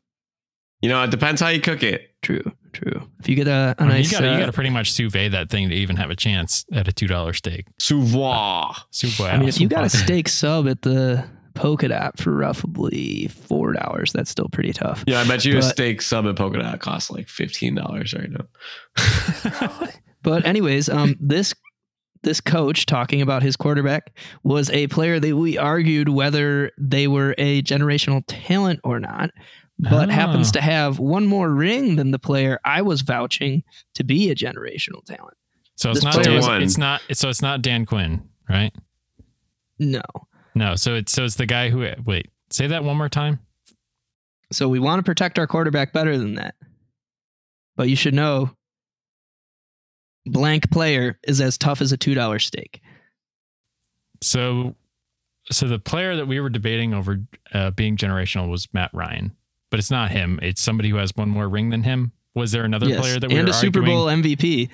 you 0.83 0.91
know, 0.91 1.03
it 1.03 1.11
depends 1.11 1.41
how 1.41 1.49
you 1.49 1.61
cook 1.61 1.83
it. 1.83 2.11
true, 2.23 2.43
true. 2.75 3.01
If 3.19 3.29
you 3.31 3.35
get 3.35 3.49
a, 3.49 3.75
a 3.79 3.83
I 3.83 3.85
mean, 3.85 3.89
nice. 3.95 4.13
you 4.13 4.19
got 4.19 4.21
to 4.21 4.27
you 4.27 4.33
uh, 4.35 4.39
got 4.41 4.47
to 4.47 4.53
pretty 4.53 4.69
much 4.71 4.93
sous 4.93 5.11
vide 5.11 5.33
that 5.33 5.49
thing 5.49 5.71
to 5.71 5.75
even 5.75 5.97
have 5.97 6.11
a 6.11 6.17
chance 6.17 6.67
at 6.71 6.87
a 6.87 6.93
two 6.93 7.07
dollar 7.07 7.33
steak. 7.33 7.67
Souvoir. 7.81 8.77
Sous 8.91 9.17
vide. 9.17 9.35
I 9.35 9.39
mean, 9.39 9.49
if 9.49 9.59
you 9.59 9.69
got 9.69 9.85
a 9.85 9.89
steak 9.89 10.29
sub 10.29 10.69
at 10.69 10.83
the 10.83 11.25
Polka 11.55 11.89
Dot 11.89 12.19
for 12.19 12.33
roughly 12.37 13.31
$4, 13.49 14.13
that's 14.13 14.31
still 14.31 14.51
pretty 14.51 14.75
tough. 14.75 15.03
Yeah, 15.07 15.21
I 15.21 15.27
bet 15.27 15.47
you 15.47 15.55
a 15.55 15.61
But- 15.61 15.71
steak 15.71 16.03
sub 16.03 16.27
at 16.27 16.37
Polka 16.37 16.59
Dot 16.59 16.79
costs 16.81 17.11
like 17.11 17.29
fifteen 17.29 17.75
dollars 17.75 18.13
right 18.13 18.31
now. 18.31 19.89
But 20.23 20.45
anyways, 20.45 20.89
um, 20.89 21.15
this 21.21 21.55
this 22.23 22.41
coach 22.41 22.87
talking 22.87 23.21
about 23.23 23.43
his 23.43 23.57
quarterback 23.57 24.17
was 24.43 24.71
a 24.71 24.87
player 24.89 25.21
that 25.21 25.37
we 25.37 25.59
argued 25.59 26.09
whether 26.09 26.71
they 26.79 27.07
were 27.09 27.35
a 27.39 27.63
generational 27.63 28.23
talent 28.27 28.81
or 28.85 28.99
not, 29.01 29.31
but 29.79 30.09
Oh. 30.09 30.13
happens 30.13 30.51
to 30.53 30.61
have 30.61 30.99
one 30.99 31.27
more 31.27 31.51
ring 31.51 31.97
than 31.97 32.11
the 32.11 32.19
player 32.19 32.59
I 32.65 32.83
was 32.83 33.03
vouching 33.03 33.63
to 33.95 34.05
be 34.05 34.31
a 34.31 34.35
generational 34.35 35.05
talent. 35.05 35.37
So 35.77 35.91
it's 35.91 36.03
not 36.03 36.15
player 36.15 36.41
Dan, 36.41 36.51
was- 36.51 36.63
it's 36.63 36.79
not 36.79 37.03
so 37.13 37.29
it's 37.29 37.43
not 37.43 37.61
Dan 37.63 37.85
Quinn, 37.85 38.29
right? 38.49 38.75
No. 39.79 40.01
No, 40.55 40.75
so 40.75 40.95
it's 40.95 41.13
so 41.13 41.25
it's 41.25 41.35
the 41.37 41.45
guy 41.47 41.69
who 41.69 41.87
wait, 42.07 42.31
say 42.51 42.67
that 42.67 42.83
one 42.83 42.97
more 42.97 43.11
time. 43.11 43.41
So 44.53 44.69
we 44.71 44.79
want 44.79 45.01
to 45.01 45.03
protect 45.03 45.39
our 45.39 45.47
quarterback 45.47 45.93
better 45.93 46.17
than 46.17 46.37
that. 46.37 46.55
But 47.77 47.91
you 47.91 47.97
should 47.97 48.15
know 48.15 48.56
blank 50.27 50.71
player 50.71 51.19
is 51.27 51.41
as 51.41 51.57
tough 51.57 51.81
as 51.81 51.93
a 51.93 51.99
$2 51.99 52.41
steak. 52.43 52.81
So 54.23 54.75
so 55.51 55.69
the 55.69 55.79
player 55.79 56.17
that 56.17 56.27
we 56.27 56.41
were 56.41 56.49
debating 56.51 56.93
over 56.93 57.19
uh, 57.55 57.71
being 57.71 57.97
generational 57.97 58.51
was 58.51 58.67
Matt 58.73 58.91
Ryan. 58.93 59.37
But 59.71 59.79
it's 59.81 59.91
not 59.91 60.11
him. 60.11 60.39
It's 60.43 60.61
somebody 60.61 60.89
who 60.91 60.97
has 60.97 61.13
one 61.15 61.29
more 61.29 61.49
ring 61.49 61.71
than 61.71 61.83
him. 61.83 62.13
Was 62.35 62.53
there 62.53 62.65
another 62.65 62.89
Yes, 62.89 63.01
player 63.01 63.19
that 63.21 63.29
we 63.29 63.37
and 63.37 63.47
were 63.47 63.51
a 63.51 63.55
Super 63.55 63.81
arguing? 63.81 63.99
Bowl 63.99 64.07
MVP. 64.07 64.71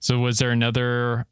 So 0.00 0.18
was 0.18 0.38
there 0.38 0.50
another 0.50 1.26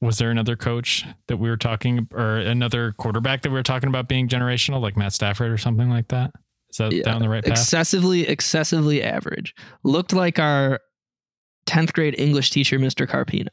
was 0.00 0.18
there 0.18 0.30
another 0.30 0.56
coach 0.56 1.04
that 1.26 1.36
we 1.36 1.48
were 1.50 1.56
talking 1.58 2.08
or 2.14 2.36
another 2.36 2.92
quarterback 2.92 3.42
that 3.42 3.50
we 3.50 3.54
were 3.56 3.62
talking 3.62 3.88
about 3.88 4.08
being 4.08 4.28
generational 4.28 4.80
like 4.80 4.96
Matt 4.96 5.12
Stafford 5.12 5.50
or 5.52 5.58
something 5.58 5.90
like 5.90 6.08
that? 6.08 6.32
Is 6.70 6.78
that 6.78 6.92
Yeah, 6.92 7.02
down 7.02 7.20
the 7.20 7.28
right 7.28 7.44
path? 7.44 7.52
excessively 7.52 8.26
excessively 8.26 9.02
average 9.02 9.54
looked 9.82 10.12
like 10.12 10.38
our 10.38 10.80
10th 11.70 11.92
grade 11.92 12.14
english 12.18 12.50
teacher 12.50 12.78
mr 12.78 13.06
carpino 13.06 13.48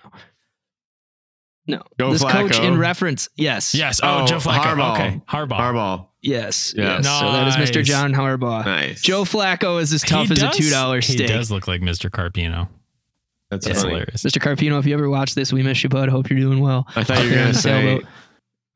no 1.67 1.82
Joe 1.99 2.12
this 2.12 2.21
coach 2.23 2.51
Flacco. 2.53 2.63
in 2.63 2.77
reference 2.77 3.30
yes 3.36 3.73
yes. 3.75 3.99
Oh, 4.01 4.21
Oh, 4.23 4.25
Joe 4.27 4.38
Flacco. 4.38 4.63
Harbaugh. 4.63 4.93
Okay. 4.93 5.21
Harbaugh. 5.27 5.60
Harbaugh. 5.60 6.06
yes 6.21 6.73
Yeah. 6.77 6.97
yes. 7.01 7.06
so 7.06 7.32
that 7.32 7.47
is 7.47 7.56
mr 7.69 7.84
john 7.84 8.13
harbaugh 8.13 8.65
Nice. 8.65 9.01
joe 9.01 9.23
flacco 9.23 9.82
is 9.82 9.91
as 9.93 10.03
He 10.03 10.10
tough 10.10 10.32
as 10.32 10.39
does- 10.39 10.58
a 10.58 10.62
two 10.62 10.69
dollar 10.69 11.01
steak. 11.01 11.19
He 11.21 11.27
does 11.27 11.51
look 11.51 11.67
like 11.67 11.82
Mr. 11.82 12.10
Carpino. 12.10 12.69
That's 13.51 13.65
That's 13.65 13.82
hilarious. 13.82 14.23
mr 14.23 14.41
carpino 14.41 14.80
if 14.80 14.86
you 14.86 14.93
ever 14.93 15.10
watch 15.10 15.36
this 15.36 15.51
we 15.53 15.62
miss 15.63 15.84
you 15.84 15.89
bud 15.89 16.10
hope 16.10 16.30
you're 16.30 16.39
doing 16.39 16.60
well 16.62 16.88
I 16.95 17.03
thought 17.03 17.23
you 17.23 17.30
were 17.30 17.36
gonna 17.36 17.53
say. 17.53 17.62
sailboat. 17.69 18.06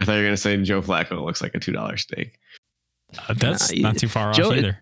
I 0.02 0.06
thought 0.06 0.14
you 0.14 0.20
were 0.20 0.26
gonna 0.26 0.38
say 0.38 0.58
Joe 0.64 0.82
Flacco 0.82 1.24
looks 1.24 1.42
like 1.42 1.54
a 1.56 1.60
two 1.60 1.72
dollar 1.72 1.96
steak. 1.98 2.40
Uh, 3.30 3.34
that's 3.36 3.72
Nah, 3.74 3.90
not 3.90 3.98
too 4.00 4.08
far 4.08 4.34
Joe- 4.34 4.50
off 4.52 4.58
either. 4.58 4.80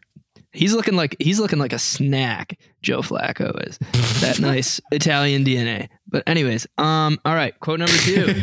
he's 0.53 0.73
looking 0.73 0.95
like 0.95 1.15
he's 1.19 1.39
looking 1.39 1.59
like 1.59 1.73
a 1.73 1.79
snack 1.79 2.57
joe 2.81 3.01
flacco 3.01 3.67
is 3.67 3.77
that 4.21 4.39
nice 4.41 4.79
italian 4.91 5.43
dna 5.43 5.87
but 6.07 6.23
anyways 6.27 6.67
um 6.77 7.19
all 7.25 7.35
right 7.35 7.59
quote 7.59 7.79
number 7.79 7.97
two 7.97 8.33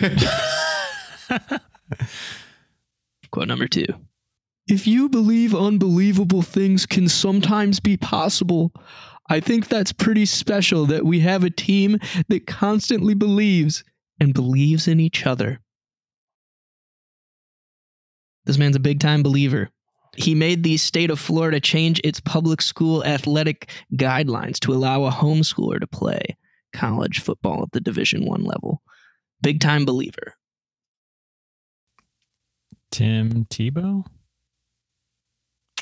Quote 3.30 3.48
number 3.48 3.68
two. 3.68 3.86
If 4.68 4.86
you 4.86 5.08
believe 5.08 5.54
unbelievable 5.54 6.42
things 6.42 6.86
can 6.86 7.08
sometimes 7.08 7.80
be 7.80 7.96
possible, 7.96 8.72
I 9.28 9.40
think 9.40 9.68
that's 9.68 9.92
pretty 9.92 10.24
special 10.26 10.86
that 10.86 11.04
we 11.04 11.20
have 11.20 11.44
a 11.44 11.50
team 11.50 11.98
that 12.28 12.46
constantly 12.46 13.14
believes 13.14 13.84
and 14.18 14.34
believes 14.34 14.88
in 14.88 15.00
each 15.00 15.26
other. 15.26 15.60
This 18.44 18.58
man's 18.58 18.76
a 18.76 18.80
big 18.80 19.00
time 19.00 19.22
believer. 19.22 19.70
He 20.16 20.34
made 20.34 20.62
the 20.62 20.76
state 20.76 21.10
of 21.10 21.20
Florida 21.20 21.60
change 21.60 22.00
its 22.02 22.20
public 22.20 22.62
school 22.62 23.04
athletic 23.04 23.70
guidelines 23.94 24.58
to 24.60 24.72
allow 24.72 25.04
a 25.04 25.10
homeschooler 25.10 25.80
to 25.80 25.86
play 25.86 26.36
college 26.72 27.20
football 27.20 27.62
at 27.62 27.72
the 27.72 27.80
Division 27.80 28.24
1 28.24 28.44
level. 28.44 28.82
Big 29.42 29.60
time 29.60 29.84
believer. 29.84 30.34
Tim 32.90 33.44
Tebow? 33.46 34.04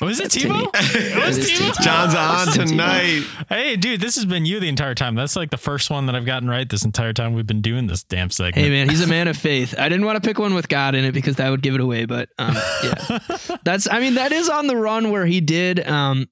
Was 0.01 0.19
it 0.19 0.23
That's 0.23 0.35
Tebow? 0.35 0.69
It 0.73 1.25
was 1.25 1.39
Tebow? 1.39 1.71
Tebow. 1.71 1.81
John's 1.83 2.15
on 2.15 2.67
tonight. 2.67 3.23
Hey, 3.47 3.77
dude, 3.77 4.01
this 4.01 4.15
has 4.15 4.25
been 4.25 4.45
you 4.45 4.59
the 4.59 4.67
entire 4.67 4.93
time. 4.93 5.15
That's 5.15 5.37
like 5.37 5.51
the 5.51 5.57
first 5.57 5.89
one 5.89 6.07
that 6.07 6.15
I've 6.15 6.25
gotten 6.25 6.49
right 6.49 6.67
this 6.67 6.83
entire 6.83 7.13
time 7.13 7.33
we've 7.33 7.47
been 7.47 7.61
doing 7.61 7.87
this 7.87 8.03
damn 8.03 8.29
segment. 8.29 8.57
Hey 8.57 8.69
man, 8.69 8.89
he's 8.89 9.01
a 9.01 9.07
man 9.07 9.29
of 9.29 9.37
faith. 9.37 9.73
I 9.77 9.87
didn't 9.87 10.05
want 10.05 10.21
to 10.21 10.27
pick 10.27 10.37
one 10.37 10.53
with 10.53 10.67
God 10.67 10.95
in 10.95 11.05
it 11.05 11.13
because 11.13 11.37
that 11.37 11.49
would 11.49 11.61
give 11.61 11.75
it 11.75 11.81
away, 11.81 12.05
but 12.05 12.27
um, 12.37 12.55
yeah, 12.83 13.19
that's. 13.63 13.87
I 13.89 14.01
mean, 14.01 14.15
that 14.15 14.33
is 14.33 14.49
on 14.49 14.67
the 14.67 14.75
run 14.75 15.11
where 15.11 15.25
he 15.25 15.39
did. 15.39 15.87
Um, 15.87 16.27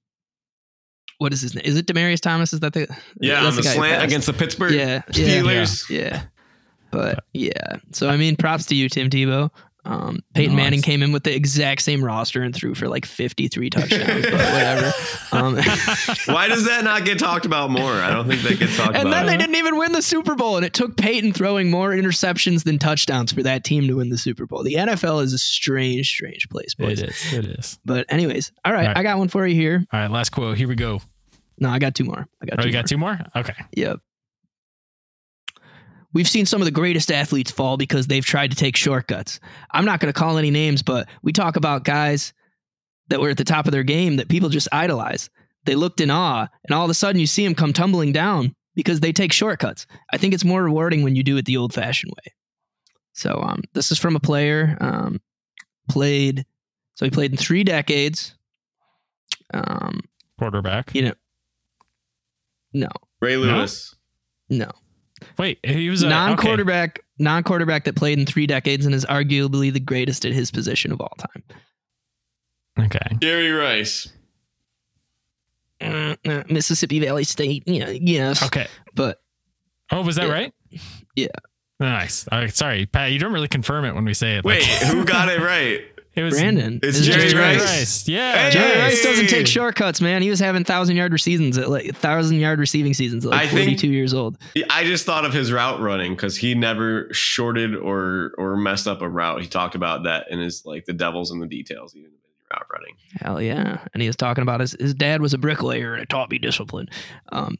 what 1.19 1.31
is 1.31 1.39
his 1.39 1.55
name? 1.55 1.63
Is 1.63 1.77
it 1.77 1.85
Demaryius 1.87 2.19
Thomas? 2.19 2.51
Is 2.51 2.59
that 2.61 2.73
the 2.73 2.93
Yeah, 3.21 3.45
on 3.45 3.55
the 3.55 3.61
guy 3.61 3.69
who 3.69 3.75
slant 3.75 4.03
against 4.03 4.27
the 4.27 4.33
Pittsburgh 4.33 4.73
Yeah, 4.73 5.03
yeah. 5.13 5.41
Steelers. 5.41 5.89
Yeah, 5.89 6.23
but 6.91 7.23
yeah. 7.31 7.77
So 7.93 8.09
I 8.09 8.17
mean, 8.17 8.35
props 8.35 8.65
to 8.67 8.75
you, 8.75 8.89
Tim 8.89 9.09
Tebow. 9.09 9.49
Um, 9.85 10.19
Peyton 10.33 10.55
Manning 10.55 10.81
came 10.81 11.03
in 11.03 11.11
with 11.11 11.23
the 11.23 11.35
exact 11.35 11.81
same 11.81 12.03
roster 12.05 12.41
and 12.41 12.55
threw 12.55 12.73
for 12.73 12.87
like 12.87 13.05
fifty-three 13.05 13.69
touchdowns, 13.69 14.23
but 14.25 14.31
whatever. 14.33 14.91
Um, 15.33 15.55
Why 16.27 16.47
does 16.47 16.65
that 16.65 16.81
not 16.83 17.05
get 17.05 17.17
talked 17.17 17.47
about 17.47 17.71
more? 17.71 17.91
I 17.91 18.11
don't 18.11 18.27
think 18.27 18.43
that 18.43 18.59
gets 18.59 18.77
talked 18.77 18.95
and 18.95 19.07
about. 19.07 19.07
And 19.07 19.13
then 19.13 19.25
they 19.25 19.35
didn't 19.37 19.55
even 19.55 19.77
win 19.77 19.91
the 19.93 20.01
Super 20.03 20.35
Bowl, 20.35 20.57
and 20.57 20.65
it 20.65 20.73
took 20.73 20.95
Peyton 20.95 21.33
throwing 21.33 21.71
more 21.71 21.89
interceptions 21.89 22.63
than 22.65 22.77
touchdowns 22.77 23.31
for 23.33 23.41
that 23.41 23.63
team 23.63 23.87
to 23.87 23.95
win 23.95 24.09
the 24.09 24.17
Super 24.19 24.45
Bowl. 24.45 24.61
The 24.61 24.75
NFL 24.75 25.23
is 25.23 25.33
a 25.33 25.39
strange, 25.39 26.07
strange 26.07 26.47
place, 26.49 26.75
boys. 26.75 27.01
It 27.01 27.09
is. 27.09 27.33
It 27.33 27.45
is. 27.45 27.79
But 27.83 28.05
anyways, 28.09 28.51
all 28.63 28.71
right, 28.73 28.81
All 28.81 28.87
right. 28.89 28.97
I 28.97 29.01
got 29.01 29.17
one 29.17 29.27
for 29.27 29.47
you 29.47 29.55
here. 29.55 29.83
All 29.91 29.99
right, 29.99 30.11
last 30.11 30.29
quote. 30.29 30.55
Here 30.55 30.67
we 30.67 30.75
go. 30.75 31.01
No, 31.57 31.69
I 31.69 31.79
got 31.79 31.95
two 31.95 32.03
more. 32.03 32.27
I 32.41 32.45
got 32.45 32.59
Oh, 32.59 32.61
two. 32.61 32.67
you 32.69 32.73
got 32.73 32.85
two 32.87 32.97
more? 32.97 33.19
Okay. 33.35 33.55
Yep. 33.75 33.99
We've 36.13 36.27
seen 36.27 36.45
some 36.45 36.61
of 36.61 36.65
the 36.65 36.71
greatest 36.71 37.11
athletes 37.11 37.51
fall 37.51 37.75
because 37.75 38.07
they've 38.07 38.25
tried 38.25 38.51
to 38.51 38.57
take 38.57 38.75
shortcuts. 38.75 39.39
I'm 39.71 39.85
not 39.85 39.99
going 39.99 40.13
to 40.13 40.17
call 40.19 40.37
any 40.37 40.51
names, 40.51 40.83
but 40.83 41.09
we 41.23 41.33
talk 41.33 41.55
about 41.55 41.83
guys 41.83 42.33
that 43.09 43.19
were 43.19 43.29
at 43.29 43.37
the 43.37 43.43
top 43.43 43.65
of 43.65 43.71
their 43.71 43.83
game 43.83 44.17
that 44.17 44.29
people 44.29 44.49
just 44.49 44.67
idolize. 44.71 45.29
They 45.65 45.75
looked 45.75 46.01
in 46.01 46.11
awe, 46.11 46.47
and 46.65 46.75
all 46.75 46.83
of 46.83 46.89
a 46.91 46.93
sudden 46.93 47.19
you 47.19 47.27
see 47.27 47.43
them 47.43 47.55
come 47.55 47.73
tumbling 47.73 48.11
down 48.11 48.55
because 48.75 48.99
they 48.99 49.11
take 49.11 49.33
shortcuts. 49.33 49.87
I 50.11 50.17
think 50.17 50.33
it's 50.33 50.45
more 50.45 50.63
rewarding 50.63 51.03
when 51.03 51.15
you 51.15 51.23
do 51.23 51.37
it 51.37 51.45
the 51.45 51.57
old 51.57 51.73
fashioned 51.73 52.11
way. 52.11 52.33
So, 53.13 53.39
um, 53.41 53.61
this 53.73 53.91
is 53.91 53.99
from 53.99 54.15
a 54.15 54.19
player, 54.19 54.77
um, 54.81 55.21
played, 55.89 56.45
so 56.95 57.05
he 57.05 57.11
played 57.11 57.31
in 57.31 57.37
three 57.37 57.63
decades. 57.63 58.35
Um, 59.53 60.01
Quarterback. 60.39 60.93
you 60.95 61.03
know, 61.03 61.13
no, 62.73 62.89
Ray 63.21 63.37
Lewis. 63.37 63.95
no. 64.49 64.71
Wait, 65.37 65.59
he 65.63 65.89
was 65.89 66.03
a 66.03 66.09
non-quarterback, 66.09 66.99
non-quarterback 67.19 67.85
that 67.85 67.95
played 67.95 68.19
in 68.19 68.25
three 68.25 68.47
decades 68.47 68.85
and 68.85 68.93
is 68.95 69.05
arguably 69.05 69.71
the 69.71 69.79
greatest 69.79 70.25
at 70.25 70.31
his 70.33 70.51
position 70.51 70.91
of 70.91 71.01
all 71.01 71.15
time. 71.17 71.43
Okay. 72.79 73.17
Gary 73.19 73.51
Rice. 73.51 74.11
Uh, 75.81 76.15
uh, 76.25 76.43
Mississippi 76.49 76.99
Valley 76.99 77.23
State, 77.25 77.63
Yeah, 77.65 77.89
yes, 77.89 78.41
Okay. 78.43 78.67
but 78.95 79.21
Oh, 79.91 80.01
was 80.01 80.15
that 80.15 80.27
Yeah. 80.27 80.33
right? 80.33 80.53
Yeah. 81.15 81.27
Nice. 81.79 82.25
All 82.31 82.39
right, 82.39 82.53
sorry, 82.55 82.85
Pat. 82.85 83.11
You 83.11 83.19
don't 83.19 83.33
really 83.33 83.47
confirm 83.49 83.83
it 83.85 83.93
when 83.93 84.05
we 84.05 84.13
say 84.13 84.37
it. 84.37 84.45
Wait, 84.45 84.61
Like, 84.61 84.87
who 84.91 85.03
got 85.03 85.27
it 85.29 85.39
right? 85.41 85.83
It 86.15 86.21
was 86.23 86.35
Brandon, 86.35 86.79
It's 86.83 86.99
is 86.99 87.07
Jerry 87.07 87.29
Jerry 87.29 87.57
Rice. 87.57 88.07
Yeah. 88.07 88.45
Hey! 88.45 88.51
Jerry 88.51 88.79
Rice 88.79 89.03
doesn't 89.03 89.27
take 89.27 89.47
shortcuts, 89.47 89.99
man. 89.99 90.21
He 90.21 90.29
was 90.29 90.39
having 90.39 90.63
thousand 90.63 90.95
yard 90.95 91.19
seasons 91.19 91.57
at 91.57 91.69
like 91.69 91.95
thousand 91.95 92.37
yard 92.37 92.59
receiving 92.59 92.93
seasons 92.93 93.25
at 93.25 93.31
like 93.31 93.41
I 93.41 93.47
think- 93.47 93.79
42 93.79 93.87
years 93.87 94.13
old. 94.13 94.37
I 94.69 94.83
just 94.83 95.05
thought 95.05 95.25
of 95.25 95.33
his 95.33 95.51
route 95.51 95.79
running 95.79 96.13
because 96.15 96.37
he 96.37 96.53
never 96.55 97.11
shorted 97.13 97.75
or 97.75 98.33
or 98.37 98.55
messed 98.55 98.87
up 98.87 99.01
a 99.01 99.09
route. 99.09 99.41
He 99.41 99.47
talked 99.47 99.75
about 99.75 100.03
that 100.03 100.27
in 100.29 100.39
his 100.39 100.63
like 100.65 100.85
the 100.85 100.93
devils 100.93 101.31
and 101.31 101.41
the 101.41 101.47
details, 101.47 101.95
even 101.95 102.11
in 102.11 102.17
route 102.51 102.67
running. 102.71 102.95
Hell 103.19 103.41
yeah. 103.41 103.79
And 103.93 104.01
he 104.01 104.07
was 104.07 104.15
talking 104.15 104.41
about 104.43 104.59
his, 104.59 104.73
his 104.79 104.93
dad 104.93 105.21
was 105.21 105.33
a 105.33 105.37
bricklayer 105.37 105.93
and 105.93 106.03
it 106.03 106.09
taught 106.09 106.29
me 106.29 106.37
discipline. 106.37 106.89
Um, 107.31 107.57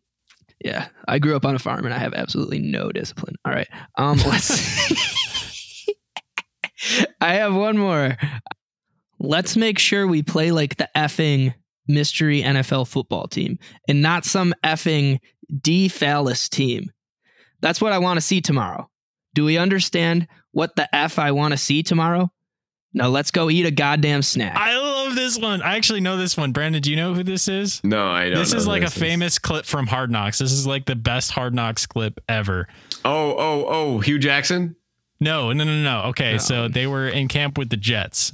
yeah, 0.64 0.88
I 1.08 1.20
grew 1.20 1.36
up 1.36 1.46
on 1.46 1.56
a 1.56 1.60
farm 1.60 1.86
and 1.86 1.94
I 1.94 1.98
have 1.98 2.14
absolutely 2.14 2.60
no 2.60 2.92
discipline. 2.92 3.36
All 3.46 3.52
right. 3.52 3.68
Um, 3.98 4.18
let's. 4.20 4.92
I 7.22 7.36
have 7.36 7.56
one 7.56 7.78
more. 7.78 8.18
Let's 9.20 9.56
make 9.56 9.80
sure 9.80 10.06
we 10.08 10.22
play 10.24 10.52
like 10.52 10.78
the 10.78 10.90
effing 10.96 11.54
mystery 11.88 12.42
NFL 12.42 12.88
football 12.88 13.28
team 13.28 13.60
and 13.88 14.02
not 14.02 14.26
some 14.26 14.54
effing 14.64 15.20
D 15.62 15.88
phallus 15.88 16.50
team. 16.50 16.92
That's 17.62 17.80
what 17.82 17.94
I 17.94 18.00
want 18.00 18.18
to 18.18 18.22
see 18.22 18.42
tomorrow. 18.42 18.90
Do 19.34 19.46
we 19.46 19.58
understand 19.58 20.28
what 20.52 20.76
the 20.76 20.94
F 20.94 21.18
I 21.18 21.32
want 21.32 21.54
to 21.54 21.58
see 21.58 21.84
tomorrow? 21.84 22.32
No, 22.94 23.10
let's 23.10 23.32
go 23.32 23.50
eat 23.50 23.66
a 23.66 23.72
goddamn 23.72 24.22
snack. 24.22 24.56
I 24.56 24.78
love 24.78 25.16
this 25.16 25.40
one. 25.40 25.64
I 25.64 25.78
actually 25.78 26.02
know 26.02 26.16
this 26.16 26.38
one. 26.38 26.52
Brandon, 26.52 26.82
do 26.82 26.92
you 26.92 26.96
know 26.96 27.16
who 27.16 27.24
this 27.24 27.48
is? 27.48 27.82
No, 27.84 28.08
I 28.08 28.30
don't. 28.30 28.38
This 28.38 28.52
know 28.52 28.58
is 28.60 28.66
who 28.66 28.70
like 28.70 28.84
a 28.84 28.88
is. 28.88 28.94
famous 28.94 29.40
clip 29.40 29.66
from 29.66 29.88
Hard 29.88 30.12
Knocks. 30.12 30.38
This 30.38 30.52
is 30.52 30.68
like 30.68 30.86
the 30.86 30.96
best 30.96 31.32
Hard 31.32 31.56
Knocks 31.56 31.88
clip 31.88 32.20
ever. 32.30 32.68
Oh, 33.04 33.32
oh, 33.36 33.66
oh, 33.68 34.00
Hue 34.00 34.20
Jackson. 34.20 34.76
No, 35.20 35.54
no, 35.54 35.64
no, 35.64 35.82
no. 35.84 36.02
Okay, 36.10 36.34
No. 36.34 36.38
so 36.40 36.68
they 36.68 36.86
were 36.88 37.08
in 37.08 37.28
camp 37.28 37.58
with 37.58 37.70
the 37.70 37.78
Jets. 37.78 38.34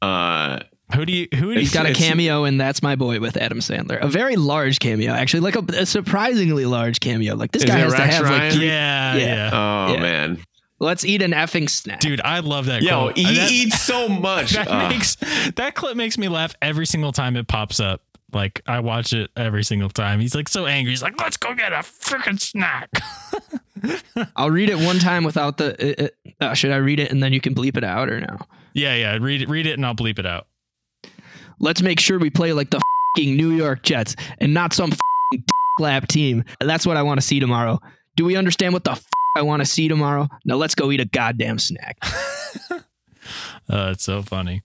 Uh, 0.00 0.60
Who 0.94 1.04
do 1.06 1.12
you? 1.12 1.28
Who 1.34 1.46
do 1.48 1.52
you? 1.54 1.60
He's 1.60 1.72
got 1.72 1.86
a 1.86 1.94
cameo 1.94 2.44
and 2.44 2.60
That's 2.60 2.82
My 2.82 2.96
Boy 2.96 3.20
with 3.20 3.36
Adam 3.36 3.58
Sandler. 3.60 4.00
A 4.02 4.08
very 4.08 4.36
large 4.36 4.78
cameo, 4.78 5.12
actually, 5.12 5.40
like 5.40 5.56
a, 5.56 5.64
a 5.80 5.86
surprisingly 5.86 6.66
large 6.66 7.00
cameo. 7.00 7.34
Like 7.36 7.52
this 7.52 7.64
guy 7.64 7.78
has 7.78 7.92
Rex 7.92 8.04
to 8.04 8.24
have 8.24 8.24
like 8.30 8.52
three. 8.52 8.66
Yeah, 8.66 9.14
Yeah. 9.16 9.24
yeah, 9.24 9.50
Oh 9.52 9.94
Yeah. 9.94 10.00
man, 10.00 10.38
Let's 10.80 11.04
eat 11.04 11.22
an 11.22 11.30
effing 11.30 11.70
snack. 11.70 12.00
dude, 12.00 12.20
I 12.20 12.40
love 12.40 12.66
that. 12.66 12.82
yo, 12.82 12.90
quote. 13.04 13.16
he 13.16 13.22
That- 13.24 13.50
eats 13.52 13.80
so 13.80 14.08
much. 14.08 14.50
that 14.52 14.68
Uh, 14.68 14.88
makes 14.88 15.16
that 15.56 15.74
clip 15.76 15.96
makes 15.96 16.18
me 16.18 16.28
laugh 16.28 16.54
every 16.60 16.86
single 16.86 17.12
time 17.12 17.36
it 17.36 17.46
pops 17.46 17.78
up. 17.80 18.02
Like 18.32 18.62
I 18.66 18.80
watch 18.80 19.12
it 19.12 19.30
every 19.36 19.64
single 19.64 19.90
time. 19.90 20.20
He's 20.20 20.34
like 20.34 20.48
so 20.48 20.66
angry. 20.66 20.92
He's 20.92 21.02
like, 21.02 21.20
"Let's 21.20 21.36
go 21.36 21.54
get 21.54 21.72
a 21.72 21.76
freaking 21.76 22.40
snack." 22.40 22.90
I'll 24.36 24.50
read 24.50 24.68
it 24.68 24.78
one 24.78 24.98
time 24.98 25.24
without 25.24 25.58
the. 25.58 25.74
Uh, 26.02 26.04
uh, 26.04 26.44
uh, 26.44 26.54
should 26.54 26.70
I 26.72 26.76
read 26.76 27.00
it 27.00 27.10
and 27.10 27.22
then 27.22 27.32
you 27.32 27.40
can 27.40 27.54
bleep 27.54 27.76
it 27.76 27.84
out 27.84 28.08
or 28.08 28.20
no? 28.20 28.38
yeah, 28.74 28.94
yeah. 28.94 29.16
Read 29.20 29.42
it. 29.42 29.48
Read 29.48 29.66
it, 29.66 29.72
and 29.74 29.84
I'll 29.84 29.94
bleep 29.94 30.18
it 30.18 30.26
out. 30.26 30.46
Let's 31.58 31.82
make 31.82 32.00
sure 32.00 32.18
we 32.18 32.30
play 32.30 32.52
like 32.52 32.70
the 32.70 32.80
New 33.18 33.50
York 33.50 33.82
Jets 33.82 34.16
and 34.38 34.54
not 34.54 34.72
some 34.72 34.92
lap 35.78 36.06
team. 36.08 36.44
That's 36.60 36.86
what 36.86 36.96
I 36.96 37.02
want 37.02 37.20
to 37.20 37.26
see 37.26 37.40
tomorrow. 37.40 37.80
Do 38.16 38.24
we 38.24 38.36
understand 38.36 38.72
what 38.72 38.84
the 38.84 38.98
I 39.36 39.42
want 39.42 39.60
to 39.60 39.66
see 39.66 39.88
tomorrow? 39.88 40.28
Now 40.44 40.56
let's 40.56 40.74
go 40.74 40.90
eat 40.90 41.00
a 41.00 41.04
goddamn 41.06 41.58
snack. 41.58 41.98
Uh, 43.70 43.90
it's 43.92 44.02
so 44.02 44.20
funny. 44.20 44.62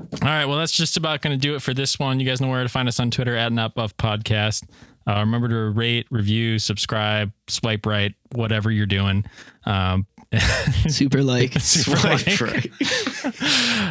All 0.00 0.06
right, 0.22 0.44
well, 0.46 0.58
that's 0.58 0.72
just 0.72 0.96
about 0.96 1.20
going 1.22 1.36
to 1.38 1.40
do 1.40 1.54
it 1.54 1.62
for 1.62 1.74
this 1.74 1.98
one. 1.98 2.20
You 2.20 2.26
guys 2.26 2.40
know 2.40 2.48
where 2.48 2.62
to 2.62 2.68
find 2.68 2.88
us 2.88 3.00
on 3.00 3.10
Twitter 3.10 3.36
at 3.36 3.52
Not 3.52 3.74
Buff 3.74 3.96
Podcast. 3.96 4.64
Uh, 5.06 5.20
remember 5.20 5.48
to 5.48 5.70
rate, 5.70 6.06
review, 6.10 6.58
subscribe, 6.58 7.32
swipe 7.48 7.86
right, 7.86 8.14
whatever 8.32 8.70
you're 8.70 8.86
doing. 8.86 9.24
Um, 9.64 10.06
Super 10.88 11.22
like. 11.22 11.52
super 11.60 11.96
Swipe 11.96 12.40
like. 12.40 12.70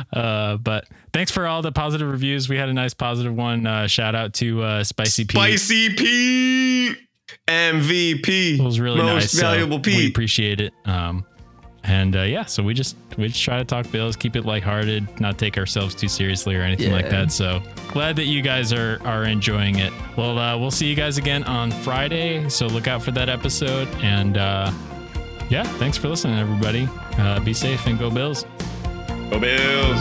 uh, 0.13 0.57
but 0.57 0.85
thanks 1.13 1.31
for 1.31 1.47
all 1.47 1.61
the 1.63 1.71
positive 1.71 2.07
reviews. 2.09 2.47
We 2.47 2.57
had 2.57 2.69
a 2.69 2.73
nice 2.73 2.93
positive 2.93 3.35
one. 3.35 3.65
Uh, 3.65 3.87
shout 3.87 4.13
out 4.13 4.33
to 4.35 4.61
uh, 4.61 4.83
Spicy 4.83 5.25
P. 5.25 5.33
Spicy 5.35 5.89
P. 5.95 6.95
MVP, 7.47 8.59
It 8.59 8.63
was 8.63 8.79
really 8.79 8.97
most 9.01 9.13
nice. 9.13 9.31
so 9.31 9.41
valuable 9.41 9.81
we 9.83 10.07
appreciate 10.07 10.61
it. 10.61 10.73
Um, 10.85 11.25
and 11.87 12.15
uh, 12.15 12.23
yeah, 12.23 12.45
so 12.45 12.61
we 12.61 12.73
just 12.73 12.97
we 13.17 13.27
just 13.27 13.41
try 13.41 13.57
to 13.57 13.65
talk 13.65 13.89
bills, 13.91 14.15
keep 14.15 14.35
it 14.35 14.45
lighthearted, 14.45 15.19
not 15.21 15.37
take 15.37 15.57
ourselves 15.57 15.95
too 15.95 16.07
seriously 16.09 16.55
or 16.55 16.61
anything 16.61 16.91
like 16.91 17.09
that. 17.09 17.31
So 17.31 17.61
glad 17.89 18.17
that 18.17 18.25
you 18.25 18.41
guys 18.41 18.73
are 18.73 18.99
are 19.05 19.23
enjoying 19.23 19.79
it. 19.79 19.93
Well, 20.17 20.37
uh, 20.37 20.57
we'll 20.57 20.71
see 20.71 20.87
you 20.87 20.95
guys 20.95 21.17
again 21.17 21.43
on 21.45 21.71
Friday. 21.71 22.49
So 22.49 22.67
look 22.67 22.87
out 22.87 23.01
for 23.01 23.11
that 23.11 23.29
episode. 23.29 23.87
And 24.01 24.37
uh, 24.37 24.71
yeah, 25.49 25.63
thanks 25.63 25.97
for 25.97 26.09
listening, 26.09 26.37
everybody. 26.37 26.89
Uh, 27.17 27.39
be 27.39 27.53
safe 27.53 27.87
and 27.87 27.97
go 27.97 28.11
Bills. 28.11 28.45
Go 29.29 29.39
Bills. 29.39 29.99